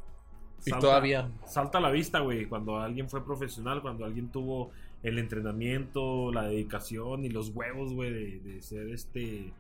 Y 0.65 0.71
todavía. 0.71 1.31
salta 1.45 1.77
a 1.79 1.81
la 1.81 1.89
vista, 1.91 2.19
güey, 2.19 2.45
cuando 2.47 2.79
alguien 2.79 3.09
fue 3.09 3.23
profesional, 3.25 3.81
cuando 3.81 4.05
alguien 4.05 4.29
tuvo 4.31 4.71
el 5.03 5.17
entrenamiento, 5.19 6.31
la 6.31 6.43
dedicación 6.47 7.23
y 7.25 7.29
los 7.29 7.49
huevos, 7.49 7.93
güey, 7.93 8.11
de, 8.11 8.39
de 8.39 8.61
ser 8.61 8.89
este, 8.89 9.51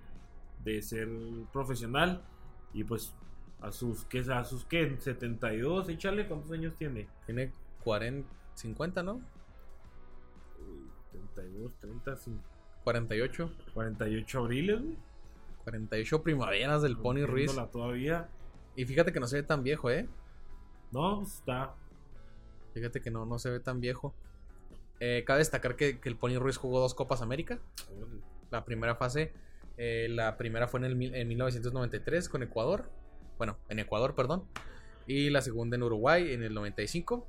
de 0.63 0.81
ser 0.81 1.07
profesional. 1.53 2.21
Y 2.73 2.83
pues 2.83 3.13
a 3.61 3.71
sus, 3.71 4.03
¿qué, 4.05 4.19
a 4.31 4.43
sus 4.43 4.65
qué, 4.65 4.95
72, 4.99 5.89
échale, 5.89 6.27
¿cuántos 6.27 6.51
años 6.51 6.75
tiene? 6.75 7.07
Tiene 7.25 7.51
40, 7.83 8.27
50, 8.53 9.01
¿no? 9.03 9.21
72, 11.11 11.71
30, 11.79 12.15
50, 12.17 12.49
48. 12.83 13.51
48 13.73 14.39
abriles, 14.39 14.81
güey. 14.81 14.97
48 15.67 16.23
primaveras 16.23 16.81
del 16.81 16.95
Pony 16.97 17.25
Ruiz. 17.25 17.53
Todavía. 17.73 18.29
Y 18.77 18.85
fíjate 18.85 19.11
que 19.11 19.19
no 19.19 19.27
se 19.27 19.35
ve 19.35 19.43
tan 19.43 19.63
viejo, 19.63 19.89
¿eh? 19.89 20.07
No, 20.93 21.17
pues 21.17 21.33
está. 21.33 21.75
Fíjate 22.73 23.01
que 23.01 23.11
no, 23.11 23.25
no 23.25 23.37
se 23.37 23.49
ve 23.49 23.59
tan 23.59 23.81
viejo. 23.81 24.15
Eh, 25.01 25.25
cabe 25.27 25.39
destacar 25.39 25.75
que, 25.75 25.99
que 25.99 26.07
el 26.07 26.15
Pony 26.15 26.37
Ruiz 26.39 26.55
jugó 26.55 26.79
dos 26.79 26.93
Copas 26.93 27.21
América. 27.21 27.59
La 28.49 28.63
primera 28.63 28.95
fase, 28.95 29.33
eh, 29.75 30.07
la 30.09 30.37
primera 30.37 30.69
fue 30.69 30.79
en, 30.79 30.85
el, 30.85 31.13
en 31.13 31.27
1993 31.27 32.29
con 32.29 32.43
Ecuador. 32.43 32.89
Bueno, 33.37 33.57
en 33.67 33.79
Ecuador, 33.79 34.15
perdón. 34.15 34.45
Y 35.05 35.29
la 35.31 35.41
segunda 35.41 35.75
en 35.75 35.83
Uruguay 35.83 36.31
en 36.33 36.43
el 36.43 36.53
95. 36.53 37.27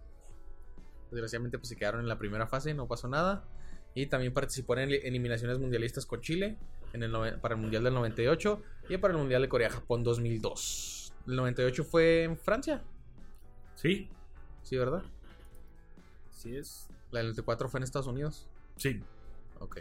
Desgraciadamente 1.10 1.58
pues 1.58 1.70
se 1.70 1.76
quedaron 1.76 2.02
en 2.02 2.08
la 2.08 2.20
primera 2.20 2.46
fase, 2.46 2.72
no 2.72 2.86
pasó 2.86 3.08
nada. 3.08 3.48
Y 3.98 4.06
también 4.06 4.32
participó 4.32 4.74
en 4.74 4.80
el- 4.90 4.94
eliminaciones 4.94 5.58
mundialistas 5.58 6.06
con 6.06 6.20
Chile 6.20 6.56
en 6.92 7.02
el 7.02 7.10
para 7.40 7.54
el 7.54 7.60
Mundial 7.60 7.82
del 7.84 7.94
98 7.94 8.62
y 8.88 8.96
para 8.98 9.12
el 9.14 9.18
Mundial 9.18 9.42
de 9.42 9.48
Corea-Japón 9.48 10.02
2002. 10.04 11.12
El 11.26 11.36
98 11.36 11.84
fue 11.84 12.22
en 12.24 12.36
Francia, 12.36 12.82
Sí, 13.74 14.08
sí, 14.62 14.76
¿verdad? 14.76 15.02
sí 16.30 16.56
es. 16.56 16.88
La 17.10 17.20
del 17.20 17.28
94 17.28 17.68
fue 17.68 17.78
en 17.78 17.84
Estados 17.84 18.06
Unidos. 18.06 18.46
Sí. 18.76 19.00
Ok. 19.60 19.78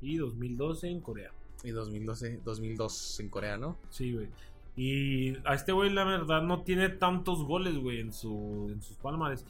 Y 0.00 0.16
2012 0.16 0.88
en 0.88 1.00
Corea. 1.00 1.32
Y 1.62 1.70
2012, 1.70 2.40
2002 2.44 3.20
en 3.20 3.28
Corea, 3.28 3.56
¿no? 3.56 3.78
Sí, 3.90 4.12
güey. 4.12 4.28
Y 4.76 5.36
a 5.46 5.54
este 5.54 5.72
güey, 5.72 5.90
la 5.90 6.04
verdad, 6.04 6.42
no 6.42 6.62
tiene 6.62 6.88
tantos 6.88 7.44
goles, 7.44 7.76
güey, 7.76 8.00
en, 8.00 8.12
su, 8.12 8.68
en 8.72 8.82
sus 8.82 8.96
palmares. 8.96 9.44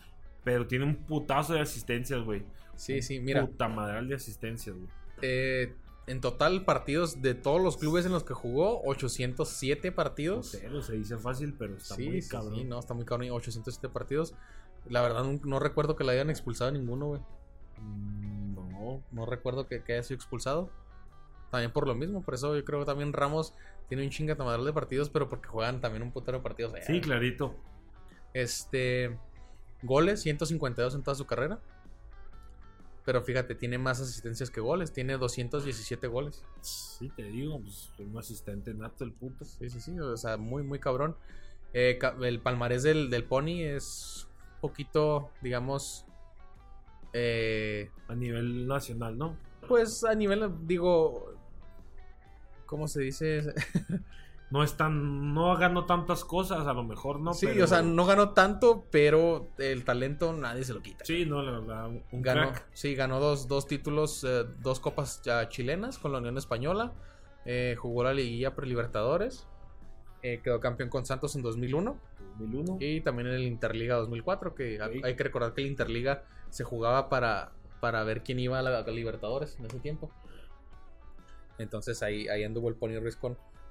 Pero 0.44 0.66
tiene 0.66 0.84
un 0.84 0.96
putazo 0.96 1.54
de 1.54 1.60
asistencias, 1.60 2.22
güey. 2.24 2.44
Sí, 2.76 3.02
sí, 3.02 3.20
mira. 3.20 3.46
Puta 3.46 3.68
madral 3.68 4.08
de 4.08 4.14
asistencias, 4.16 4.76
güey. 4.76 4.88
Eh, 5.22 5.74
en 6.06 6.20
total, 6.20 6.64
partidos 6.64 7.22
de 7.22 7.34
todos 7.34 7.62
los 7.62 7.76
clubes 7.76 8.04
en 8.04 8.12
los 8.12 8.24
que 8.24 8.34
jugó, 8.34 8.82
807 8.84 9.90
partidos. 9.92 10.56
Pero 10.60 10.82
se 10.82 10.94
dice 10.94 11.16
fácil, 11.16 11.54
pero 11.58 11.76
está 11.76 11.94
sí, 11.94 12.08
muy 12.08 12.22
sí, 12.22 12.28
cabrón. 12.28 12.54
sí, 12.56 12.64
no, 12.64 12.78
está 12.78 12.94
muy 12.94 13.04
cabrón. 13.04 13.30
807 13.30 13.88
partidos. 13.88 14.34
La 14.88 15.00
verdad, 15.00 15.24
no, 15.24 15.40
no 15.44 15.58
recuerdo 15.60 15.96
que 15.96 16.04
le 16.04 16.12
hayan 16.12 16.28
expulsado 16.30 16.68
a 16.68 16.72
ninguno, 16.72 17.06
güey. 17.06 17.20
Mm, 17.80 18.54
No. 18.54 19.02
No 19.12 19.26
recuerdo 19.26 19.66
que, 19.66 19.82
que 19.82 19.94
haya 19.94 20.02
sido 20.02 20.16
expulsado. 20.16 20.70
También 21.50 21.72
por 21.72 21.86
lo 21.86 21.94
mismo, 21.94 22.20
por 22.22 22.34
eso 22.34 22.56
yo 22.56 22.64
creo 22.64 22.80
que 22.80 22.86
también 22.86 23.12
Ramos 23.12 23.54
tiene 23.88 24.02
un 24.02 24.10
chinga 24.10 24.34
de 24.34 24.72
partidos, 24.72 25.08
pero 25.08 25.28
porque 25.28 25.48
juegan 25.48 25.80
también 25.80 26.02
un 26.02 26.10
putero 26.10 26.38
de 26.38 26.42
partidos. 26.42 26.74
allá, 26.74 26.84
Sí, 26.84 27.00
clarito. 27.00 27.54
Este. 28.32 29.16
Goles, 29.82 30.22
152 30.22 30.94
en 30.94 31.02
toda 31.02 31.14
su 31.14 31.26
carrera. 31.26 31.60
Pero 33.04 33.22
fíjate, 33.22 33.54
tiene 33.54 33.76
más 33.78 34.00
asistencias 34.00 34.50
que 34.50 34.60
goles. 34.60 34.92
Tiene 34.92 35.18
217 35.18 36.06
goles. 36.06 36.42
Sí, 36.62 37.10
te 37.14 37.24
digo, 37.24 37.60
pues 37.60 37.90
un 37.98 38.16
asistente 38.16 38.72
nato 38.72 39.04
el 39.04 39.12
puto. 39.12 39.44
Sí, 39.44 39.68
sí, 39.68 39.80
sí. 39.80 39.98
O 40.00 40.16
sea, 40.16 40.36
muy, 40.38 40.62
muy 40.62 40.78
cabrón. 40.78 41.14
Eh, 41.74 41.98
el 42.22 42.40
palmarés 42.40 42.82
del, 42.82 43.10
del 43.10 43.24
Pony 43.24 43.60
es 43.62 44.26
un 44.54 44.60
poquito, 44.60 45.30
digamos. 45.42 46.06
eh, 47.12 47.90
A 48.08 48.14
nivel 48.14 48.66
nacional, 48.66 49.18
¿no? 49.18 49.36
pues 49.68 50.04
a 50.04 50.14
nivel, 50.14 50.50
digo. 50.66 51.34
¿Cómo 52.66 52.88
se 52.88 53.02
dice? 53.02 53.42
No 54.50 54.62
es 54.62 54.76
tan. 54.76 55.34
No 55.34 55.56
ganó 55.56 55.84
tantas 55.86 56.24
cosas, 56.24 56.66
a 56.66 56.72
lo 56.74 56.84
mejor, 56.84 57.18
¿no? 57.20 57.32
sí, 57.34 57.46
Pero- 57.46 57.64
o 57.64 57.66
sea, 57.66 57.82
no 57.82 58.04
ganó 58.06 58.30
tanto, 58.30 58.84
pero 58.90 59.48
el 59.58 59.84
talento 59.84 60.32
nadie 60.32 60.64
se 60.64 60.74
lo 60.74 60.82
quita. 60.82 61.04
Sí, 61.04 61.26
no, 61.26 61.42
la 61.42 61.58
verdad. 61.58 61.88
Un 62.12 62.22
Ganó, 62.22 62.50
crack. 62.52 62.66
sí, 62.72 62.94
ganó 62.94 63.18
dos, 63.20 63.48
dos 63.48 63.66
títulos, 63.66 64.22
eh, 64.22 64.44
dos 64.60 64.78
copas 64.80 65.22
ya 65.22 65.48
chilenas 65.48 65.98
con 65.98 66.12
la 66.12 66.18
Unión 66.18 66.36
Española. 66.38 66.92
eh, 67.46 67.76
jugó 67.78 68.04
la 68.04 68.14
liguilla 68.14 68.54
pre-Libertadores. 68.54 69.46
eh, 70.22 70.40
quedó 70.42 70.58
campeón 70.60 70.88
con 70.88 71.04
Santos 71.04 71.36
en 71.36 71.42
2001. 71.42 71.98
2001. 72.38 72.78
Y 72.80 73.02
también 73.02 73.28
en 73.28 73.34
el 73.34 73.42
Interliga 73.42 73.96
2004. 73.96 74.54
Que 74.54 74.78
hay 74.80 75.14
que 75.16 75.22
recordar 75.22 75.52
que 75.52 75.60
el 75.60 75.66
Interliga 75.66 76.22
se 76.48 76.64
jugaba 76.64 77.10
para, 77.10 77.52
para 77.80 78.02
ver 78.04 78.22
quién 78.22 78.38
iba 78.38 78.58
a 78.58 78.62
la, 78.62 78.78
a 78.78 78.90
Libertadores 78.90 79.58
en 79.58 79.66
ese 79.66 79.80
tiempo. 79.80 80.10
Entonces 81.58 82.02
ahí, 82.02 82.28
ahí 82.28 82.42
anduvo 82.44 82.68
el 82.70 82.74
Pony 82.76 82.98
Ruiz 83.00 83.16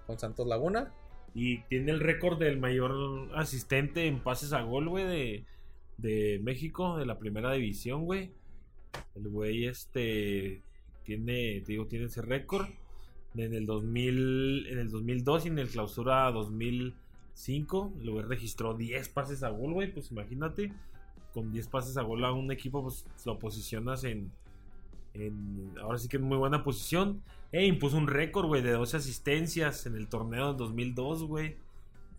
con, 0.06 0.20
Santos 0.20 0.48
Laguna. 0.48 0.94
Y 1.36 1.60
tiene 1.64 1.92
el 1.92 2.00
récord 2.00 2.38
del 2.38 2.60
mayor 2.60 3.30
asistente 3.36 4.06
en 4.06 4.20
pases 4.20 4.54
a 4.54 4.62
gol, 4.62 4.88
güey, 4.88 5.06
de, 5.06 5.46
de 5.98 6.40
México, 6.44 6.98
de 6.98 7.06
la 7.06 7.18
primera 7.18 7.52
división, 7.54 8.06
güey. 8.06 8.32
El 9.16 9.30
güey, 9.30 9.66
este, 9.66 10.62
tiene, 11.04 11.62
te 11.62 11.72
digo, 11.74 11.88
tiene 11.88 12.06
ese 12.06 12.22
récord. 12.22 12.68
En 13.36 13.54
el 13.56 13.66
2000, 13.66 14.68
en 14.68 14.78
el 14.78 14.92
2002 14.92 15.46
y 15.46 15.48
en 15.48 15.58
el 15.58 15.70
clausura 15.70 16.32
2005, 16.32 17.94
el 18.02 18.12
güey 18.12 18.26
registró 18.26 18.76
10 18.76 19.10
pases 19.10 19.42
a 19.42 19.50
gol, 19.50 19.74
güey, 19.74 19.92
pues 19.92 20.12
imagínate. 20.12 20.72
Con 21.34 21.52
10 21.52 21.68
pases 21.68 21.98
a 21.98 22.04
gol 22.04 22.24
a 22.26 22.32
un 22.32 22.52
equipo, 22.52 22.84
pues 22.84 23.08
lo 23.26 23.40
posicionas 23.40 24.04
en, 24.04 24.32
en 25.14 25.74
ahora 25.82 25.98
sí 25.98 26.08
que 26.08 26.18
en 26.18 26.24
muy 26.24 26.38
buena 26.38 26.64
posición. 26.64 27.22
E 27.52 27.66
impuso 27.66 27.98
un 27.98 28.08
récord, 28.08 28.48
güey, 28.48 28.64
de 28.64 28.72
12 28.72 28.98
asistencias 28.98 29.86
en 29.86 29.96
el 29.96 30.08
torneo 30.08 30.48
del 30.48 30.58
2002, 30.58 31.24
güey. 31.26 31.58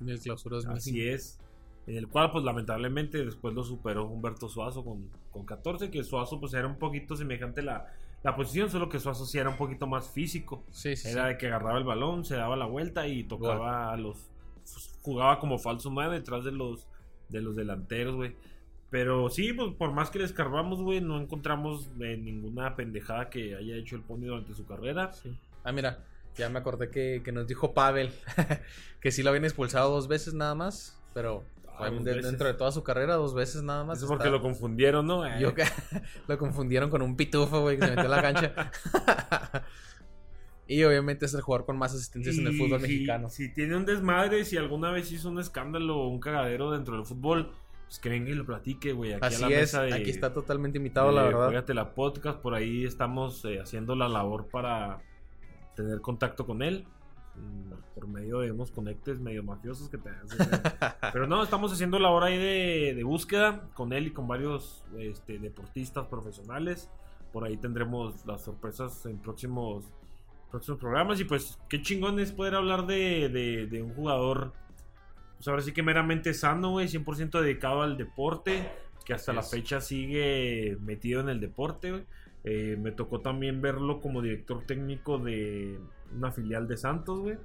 En 0.00 0.08
el 0.08 0.20
clausura 0.20 0.56
2005. 0.56 0.76
Así 0.76 1.08
es. 1.08 1.40
En 1.86 1.96
el 1.96 2.08
cual, 2.08 2.30
pues 2.30 2.44
lamentablemente, 2.44 3.24
después 3.24 3.52
lo 3.52 3.62
superó 3.62 4.06
Humberto 4.06 4.48
Suazo 4.48 4.84
con, 4.84 5.10
con 5.30 5.44
14, 5.44 5.90
que 5.90 6.02
Suazo, 6.04 6.40
pues 6.40 6.54
era 6.54 6.66
un 6.66 6.78
poquito 6.78 7.16
semejante 7.16 7.62
la, 7.62 7.92
la 8.22 8.34
posición, 8.34 8.70
solo 8.70 8.88
que 8.88 8.98
Suazo 8.98 9.26
sí 9.26 9.38
era 9.38 9.50
un 9.50 9.56
poquito 9.56 9.86
más 9.86 10.08
físico. 10.08 10.64
Sí, 10.70 10.96
sí, 10.96 11.02
sí. 11.02 11.08
Era 11.10 11.26
de 11.26 11.36
que 11.36 11.48
agarraba 11.48 11.78
el 11.78 11.84
balón, 11.84 12.24
se 12.24 12.36
daba 12.36 12.56
la 12.56 12.66
vuelta 12.66 13.06
y 13.06 13.24
tocaba 13.24 13.92
a 13.92 13.96
los. 13.96 14.30
jugaba 15.02 15.38
como 15.38 15.58
falso 15.58 15.90
9 15.90 16.14
detrás 16.14 16.44
de 16.44 16.52
los, 16.52 16.86
de 17.28 17.42
los 17.42 17.54
delanteros, 17.54 18.14
güey. 18.16 18.34
Pero 18.94 19.28
sí, 19.28 19.52
pues 19.52 19.72
por 19.74 19.90
más 19.92 20.08
que 20.08 20.20
le 20.20 20.24
escarbamos, 20.24 20.80
güey, 20.80 21.00
no 21.00 21.20
encontramos 21.20 21.90
eh, 22.00 22.16
ninguna 22.16 22.76
pendejada 22.76 23.28
que 23.28 23.56
haya 23.56 23.74
hecho 23.74 23.96
el 23.96 24.02
Pony 24.02 24.26
durante 24.26 24.54
su 24.54 24.64
carrera. 24.66 25.12
Sí. 25.12 25.36
Ah, 25.64 25.72
mira, 25.72 25.98
ya 26.36 26.48
me 26.48 26.60
acordé 26.60 26.90
que, 26.90 27.20
que 27.24 27.32
nos 27.32 27.48
dijo 27.48 27.74
Pavel 27.74 28.12
que 29.00 29.10
sí 29.10 29.24
lo 29.24 29.30
habían 29.30 29.44
expulsado 29.46 29.90
dos 29.90 30.06
veces 30.06 30.32
nada 30.34 30.54
más, 30.54 30.96
pero 31.12 31.42
Ah, 31.76 31.90
de- 31.90 32.22
dentro 32.22 32.46
de 32.46 32.54
toda 32.54 32.70
su 32.70 32.84
carrera 32.84 33.16
dos 33.16 33.34
veces 33.34 33.64
nada 33.64 33.82
más. 33.82 33.98
Eso 33.98 34.06
porque 34.06 34.22
está- 34.28 34.30
lo 34.36 34.40
confundieron, 34.40 35.08
¿no? 35.08 35.26
Eh, 35.26 35.40
Yo 35.40 35.52
lo 36.28 36.38
confundieron 36.38 36.88
con 36.88 37.02
un 37.02 37.16
pitufo, 37.16 37.62
güey, 37.62 37.76
que 37.76 37.86
se 37.86 37.96
metió 37.96 38.04
a 38.12 38.16
la 38.16 38.22
cancha. 38.22 38.70
y 40.68 40.84
obviamente 40.84 41.26
es 41.26 41.34
el 41.34 41.40
jugador 41.40 41.66
con 41.66 41.76
más 41.76 41.92
asistencias 41.92 42.38
en 42.38 42.46
el 42.46 42.56
fútbol 42.56 42.80
si- 42.80 42.86
mexicano. 42.86 43.28
Si 43.28 43.52
tiene 43.52 43.76
un 43.76 43.86
desmadre, 43.86 44.44
si 44.44 44.56
alguna 44.56 44.92
vez 44.92 45.10
hizo 45.10 45.28
un 45.30 45.40
escándalo 45.40 45.98
o 45.98 46.08
un 46.08 46.20
cagadero 46.20 46.70
dentro 46.70 46.94
del 46.94 47.04
fútbol, 47.04 47.50
pues 47.94 48.00
que 48.00 48.08
venga 48.08 48.30
y 48.30 48.34
lo 48.34 48.44
platique, 48.44 48.92
güey. 48.92 49.12
Aquí 49.12 49.26
Así 49.26 49.44
a 49.44 49.48
la 49.48 49.54
es, 49.54 49.60
mesa 49.60 49.82
de, 49.82 49.94
aquí 49.94 50.10
está 50.10 50.32
totalmente 50.32 50.78
invitado, 50.78 51.08
de 51.08 51.14
la 51.14 51.22
verdad. 51.22 51.46
Juégate 51.46 51.74
la 51.74 51.94
podcast, 51.94 52.40
por 52.40 52.54
ahí 52.54 52.84
estamos 52.84 53.44
eh, 53.44 53.60
haciendo 53.60 53.94
la 53.94 54.08
labor 54.08 54.48
para 54.48 54.98
tener 55.76 56.00
contacto 56.00 56.44
con 56.46 56.62
él. 56.62 56.84
mm, 57.36 57.72
Por 57.94 58.08
medio 58.08 58.40
de 58.40 58.50
unos 58.50 58.70
conectes 58.72 59.20
medio 59.20 59.42
mafiosos 59.44 59.88
que 59.88 59.98
te 59.98 60.08
hacen. 60.10 60.38
Pero 61.12 61.26
no, 61.28 61.42
estamos 61.42 61.72
haciendo 61.72 61.98
la 62.00 62.10
hora 62.10 62.26
ahí 62.26 62.38
de, 62.38 62.94
de 62.96 63.04
búsqueda 63.04 63.68
con 63.74 63.92
él 63.92 64.08
y 64.08 64.10
con 64.10 64.26
varios 64.26 64.84
este, 64.98 65.38
deportistas 65.38 66.06
profesionales. 66.06 66.90
Por 67.32 67.44
ahí 67.44 67.56
tendremos 67.56 68.26
las 68.26 68.42
sorpresas 68.42 69.06
en 69.06 69.18
próximos, 69.18 69.84
próximos 70.50 70.80
programas. 70.80 71.20
Y 71.20 71.24
pues, 71.24 71.58
qué 71.68 71.80
chingón 71.82 72.18
es 72.18 72.32
poder 72.32 72.54
hablar 72.56 72.86
de- 72.86 73.28
de 73.70 73.82
un 73.82 73.92
jugador, 73.94 74.52
pues 75.44 75.52
ahora 75.52 75.62
sí 75.62 75.72
que 75.72 75.82
meramente 75.82 76.32
sano, 76.32 76.70
güey, 76.70 76.88
100% 76.88 77.38
dedicado 77.42 77.82
al 77.82 77.98
deporte, 77.98 78.66
que 79.04 79.12
hasta 79.12 79.32
Así 79.32 79.36
la 79.36 79.40
es. 79.42 79.50
fecha 79.50 79.80
sigue 79.82 80.78
metido 80.80 81.20
en 81.20 81.28
el 81.28 81.38
deporte, 81.38 81.90
güey. 81.90 82.04
Eh, 82.44 82.78
me 82.80 82.92
tocó 82.92 83.20
también 83.20 83.60
verlo 83.60 84.00
como 84.00 84.22
director 84.22 84.64
técnico 84.64 85.18
de 85.18 85.78
una 86.16 86.32
filial 86.32 86.66
de 86.66 86.78
Santos, 86.78 87.20
güey. 87.20 87.36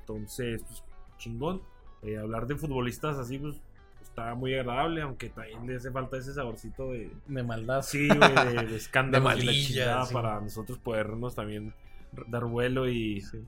Entonces, 0.00 0.62
pues, 0.62 0.82
chingón. 1.18 1.60
Eh, 2.02 2.16
hablar 2.16 2.46
de 2.46 2.56
futbolistas 2.56 3.18
así, 3.18 3.38
pues, 3.38 3.60
está 4.00 4.34
muy 4.34 4.54
agradable, 4.54 5.02
aunque 5.02 5.28
también 5.28 5.66
le 5.66 5.76
hace 5.76 5.90
falta 5.90 6.16
ese 6.16 6.32
saborcito 6.32 6.92
de... 6.92 7.12
De 7.26 7.42
maldad. 7.42 7.82
Sí, 7.82 8.08
güey, 8.08 8.54
de, 8.56 8.66
de 8.68 8.76
escándalo 8.76 9.28
De 9.28 9.34
malilla, 9.34 10.06
sí. 10.06 10.14
para 10.14 10.40
nosotros 10.40 10.78
podernos 10.78 11.34
también 11.34 11.74
dar 12.28 12.46
vuelo 12.46 12.88
y... 12.88 13.20
Sí. 13.20 13.44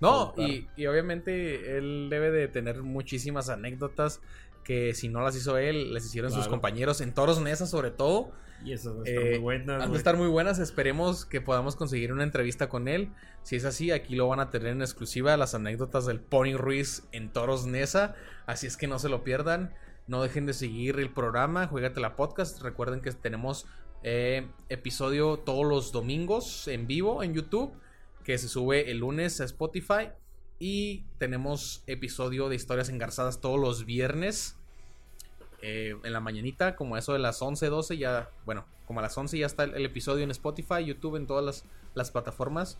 No, 0.00 0.34
y, 0.36 0.68
y 0.76 0.86
obviamente 0.86 1.76
él 1.78 2.08
debe 2.10 2.30
de 2.30 2.48
tener 2.48 2.82
muchísimas 2.82 3.48
anécdotas 3.48 4.20
que 4.64 4.94
si 4.94 5.08
no 5.08 5.20
las 5.22 5.36
hizo 5.36 5.56
él, 5.58 5.94
les 5.94 6.04
hicieron 6.06 6.32
sus 6.32 6.48
compañeros 6.48 7.00
en 7.00 7.14
Toros 7.14 7.40
Nesa 7.40 7.66
sobre 7.66 7.90
todo. 7.90 8.32
Y 8.64 8.72
esas 8.72 8.96
están 9.04 9.06
Eh, 9.26 9.30
muy 9.32 9.38
buenas, 9.38 9.74
Han 9.76 9.80
de 9.82 9.86
güey. 9.88 9.98
estar 9.98 10.16
muy 10.16 10.28
buenas. 10.28 10.58
Esperemos 10.58 11.24
que 11.24 11.40
podamos 11.40 11.76
conseguir 11.76 12.12
una 12.12 12.24
entrevista 12.24 12.68
con 12.68 12.88
él. 12.88 13.10
Si 13.42 13.54
es 13.56 13.64
así, 13.64 13.90
aquí 13.92 14.16
lo 14.16 14.26
van 14.28 14.40
a 14.40 14.50
tener 14.50 14.68
en 14.68 14.80
exclusiva 14.80 15.36
las 15.36 15.54
anécdotas 15.54 16.04
del 16.06 16.20
Pony 16.20 16.56
Ruiz 16.56 17.06
en 17.12 17.32
Toros 17.32 17.66
Nesa. 17.66 18.16
Así 18.46 18.66
es 18.66 18.76
que 18.76 18.86
no 18.88 18.98
se 18.98 19.08
lo 19.08 19.22
pierdan. 19.22 19.72
No 20.08 20.22
dejen 20.22 20.46
de 20.46 20.52
seguir 20.52 20.98
el 20.98 21.10
programa. 21.12 21.66
Juegate 21.68 22.00
la 22.00 22.16
podcast. 22.16 22.60
Recuerden 22.62 23.00
que 23.02 23.12
tenemos 23.12 23.66
eh, 24.02 24.48
episodio 24.68 25.36
todos 25.38 25.64
los 25.66 25.92
domingos 25.92 26.66
en 26.66 26.86
vivo 26.86 27.22
en 27.22 27.34
YouTube. 27.34 27.72
Que 28.26 28.38
se 28.38 28.48
sube 28.48 28.90
el 28.90 28.98
lunes 28.98 29.40
a 29.40 29.44
Spotify. 29.44 30.10
Y 30.58 31.04
tenemos 31.18 31.84
episodio 31.86 32.48
de 32.48 32.56
historias 32.56 32.88
engarzadas 32.88 33.40
todos 33.40 33.60
los 33.60 33.86
viernes 33.86 34.56
eh, 35.62 35.94
en 36.02 36.12
la 36.12 36.18
mañanita, 36.18 36.74
como 36.74 36.96
eso 36.96 37.12
de 37.12 37.20
las 37.20 37.40
11, 37.40 37.68
12, 37.68 37.96
ya, 37.98 38.28
bueno, 38.44 38.64
como 38.84 38.98
a 38.98 39.02
las 39.02 39.16
11 39.16 39.38
ya 39.38 39.46
está 39.46 39.62
el, 39.64 39.84
episodio 39.84 40.24
en 40.24 40.32
Spotify, 40.32 40.84
YouTube, 40.84 41.14
en 41.16 41.28
todas 41.28 41.44
las, 41.44 41.64
las 41.94 42.10
plataformas. 42.10 42.78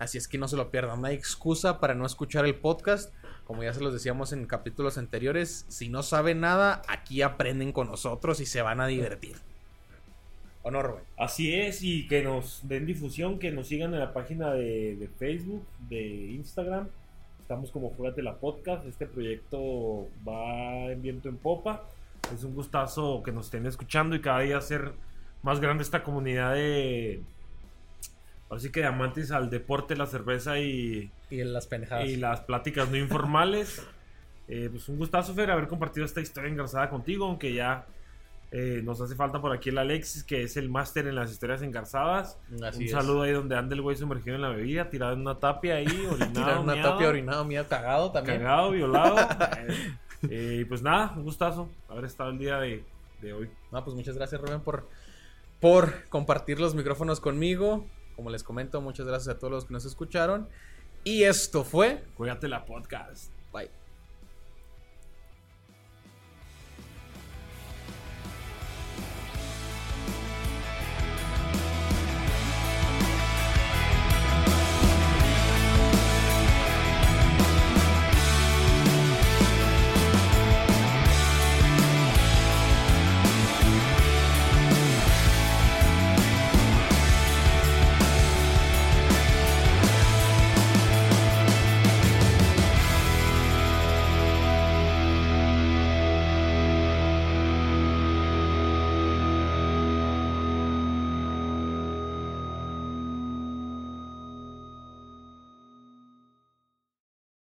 Así 0.00 0.18
es 0.18 0.26
que 0.26 0.36
no 0.36 0.48
se 0.48 0.56
lo 0.56 0.70
pierdan, 0.72 1.00
no 1.00 1.06
hay 1.06 1.14
excusa 1.14 1.78
para 1.78 1.94
no 1.94 2.04
escuchar 2.04 2.44
el 2.44 2.56
podcast. 2.56 3.14
Como 3.44 3.62
ya 3.62 3.72
se 3.72 3.80
los 3.80 3.92
decíamos 3.92 4.32
en 4.32 4.46
capítulos 4.46 4.98
anteriores, 4.98 5.64
si 5.68 5.88
no 5.88 6.02
saben 6.02 6.40
nada, 6.40 6.82
aquí 6.88 7.22
aprenden 7.22 7.72
con 7.72 7.86
nosotros 7.86 8.40
y 8.40 8.46
se 8.46 8.62
van 8.62 8.80
a 8.80 8.88
divertir. 8.88 9.36
¿O 10.62 10.70
no, 10.70 10.82
Rubén? 10.82 11.04
Así 11.16 11.54
es, 11.54 11.82
y 11.82 12.06
que 12.08 12.22
nos 12.22 12.66
den 12.68 12.86
difusión, 12.86 13.38
que 13.38 13.50
nos 13.50 13.68
sigan 13.68 13.94
en 13.94 14.00
la 14.00 14.12
página 14.12 14.52
de, 14.52 14.96
de 14.96 15.08
Facebook, 15.08 15.64
de 15.88 16.32
Instagram. 16.32 16.88
Estamos 17.40 17.70
como 17.70 17.90
Juegate 17.90 18.22
la 18.22 18.34
Podcast. 18.36 18.86
Este 18.86 19.06
proyecto 19.06 20.08
va 20.26 20.92
en 20.92 21.00
viento 21.00 21.28
en 21.28 21.36
popa. 21.36 21.84
Es 22.34 22.44
un 22.44 22.54
gustazo 22.54 23.22
que 23.22 23.32
nos 23.32 23.46
estén 23.46 23.66
escuchando 23.66 24.14
y 24.16 24.20
cada 24.20 24.40
día 24.40 24.58
hacer 24.58 24.92
más 25.42 25.60
grande 25.60 25.82
esta 25.82 26.02
comunidad 26.02 26.54
de, 26.54 27.22
Así 28.50 28.70
que 28.70 28.80
de 28.80 28.86
amantes 28.86 29.30
al 29.30 29.50
deporte, 29.50 29.96
la 29.96 30.06
cerveza 30.06 30.58
y, 30.58 31.10
Y 31.30 31.44
las 31.44 31.66
pendejadas. 31.66 32.08
y 32.08 32.16
las 32.16 32.40
pláticas 32.40 32.90
no 32.90 32.96
informales. 32.96 33.82
Eh, 34.50 34.70
pues 34.70 34.88
un 34.88 34.96
gustazo, 34.96 35.34
Fer, 35.34 35.50
haber 35.50 35.68
compartido 35.68 36.06
esta 36.06 36.22
historia 36.22 36.48
engarzada 36.48 36.88
contigo, 36.88 37.26
aunque 37.26 37.52
ya 37.52 37.84
eh, 38.50 38.80
nos 38.82 39.00
hace 39.00 39.14
falta 39.14 39.40
por 39.40 39.52
aquí 39.52 39.68
el 39.68 39.78
Alexis, 39.78 40.24
que 40.24 40.42
es 40.42 40.56
el 40.56 40.68
máster 40.70 41.06
en 41.06 41.14
las 41.14 41.30
historias 41.30 41.60
engarzadas. 41.62 42.38
Así 42.66 42.78
un 42.78 42.84
es. 42.84 42.90
saludo 42.90 43.22
ahí 43.22 43.32
donde 43.32 43.56
anda 43.56 43.74
el 43.74 43.82
güey 43.82 43.96
sumergido 43.96 44.36
en 44.36 44.42
la 44.42 44.48
bebida, 44.48 44.88
tirado 44.88 45.12
en 45.12 45.20
una 45.20 45.38
tapia 45.38 45.76
ahí, 45.76 45.86
orinado, 46.10 46.32
Tirar 46.32 46.58
una 46.58 46.74
meado, 46.74 46.90
tapia 46.92 47.08
orinado, 47.08 47.44
miedo, 47.44 47.66
cagado 47.68 48.10
también. 48.12 48.38
cagado, 48.38 48.70
violado. 48.70 49.16
Eh, 50.30 50.62
y 50.62 50.64
pues 50.64 50.82
nada, 50.82 51.12
un 51.16 51.22
gustazo 51.22 51.68
haber 51.88 52.06
estado 52.06 52.30
el 52.30 52.38
día 52.38 52.58
de, 52.58 52.84
de 53.20 53.32
hoy. 53.32 53.48
No, 53.70 53.84
pues 53.84 53.94
muchas 53.94 54.16
gracias, 54.16 54.40
Rubén, 54.40 54.60
por, 54.62 54.88
por 55.60 56.08
compartir 56.08 56.58
los 56.58 56.74
micrófonos 56.74 57.20
conmigo. 57.20 57.86
Como 58.16 58.28
les 58.28 58.42
comento, 58.42 58.80
muchas 58.80 59.06
gracias 59.06 59.36
a 59.36 59.38
todos 59.38 59.52
los 59.52 59.64
que 59.66 59.74
nos 59.74 59.84
escucharon. 59.84 60.48
Y 61.04 61.22
esto 61.22 61.62
fue. 61.62 62.02
Cuídate 62.16 62.48
la 62.48 62.64
podcast. 62.64 63.30
Bye. 63.52 63.70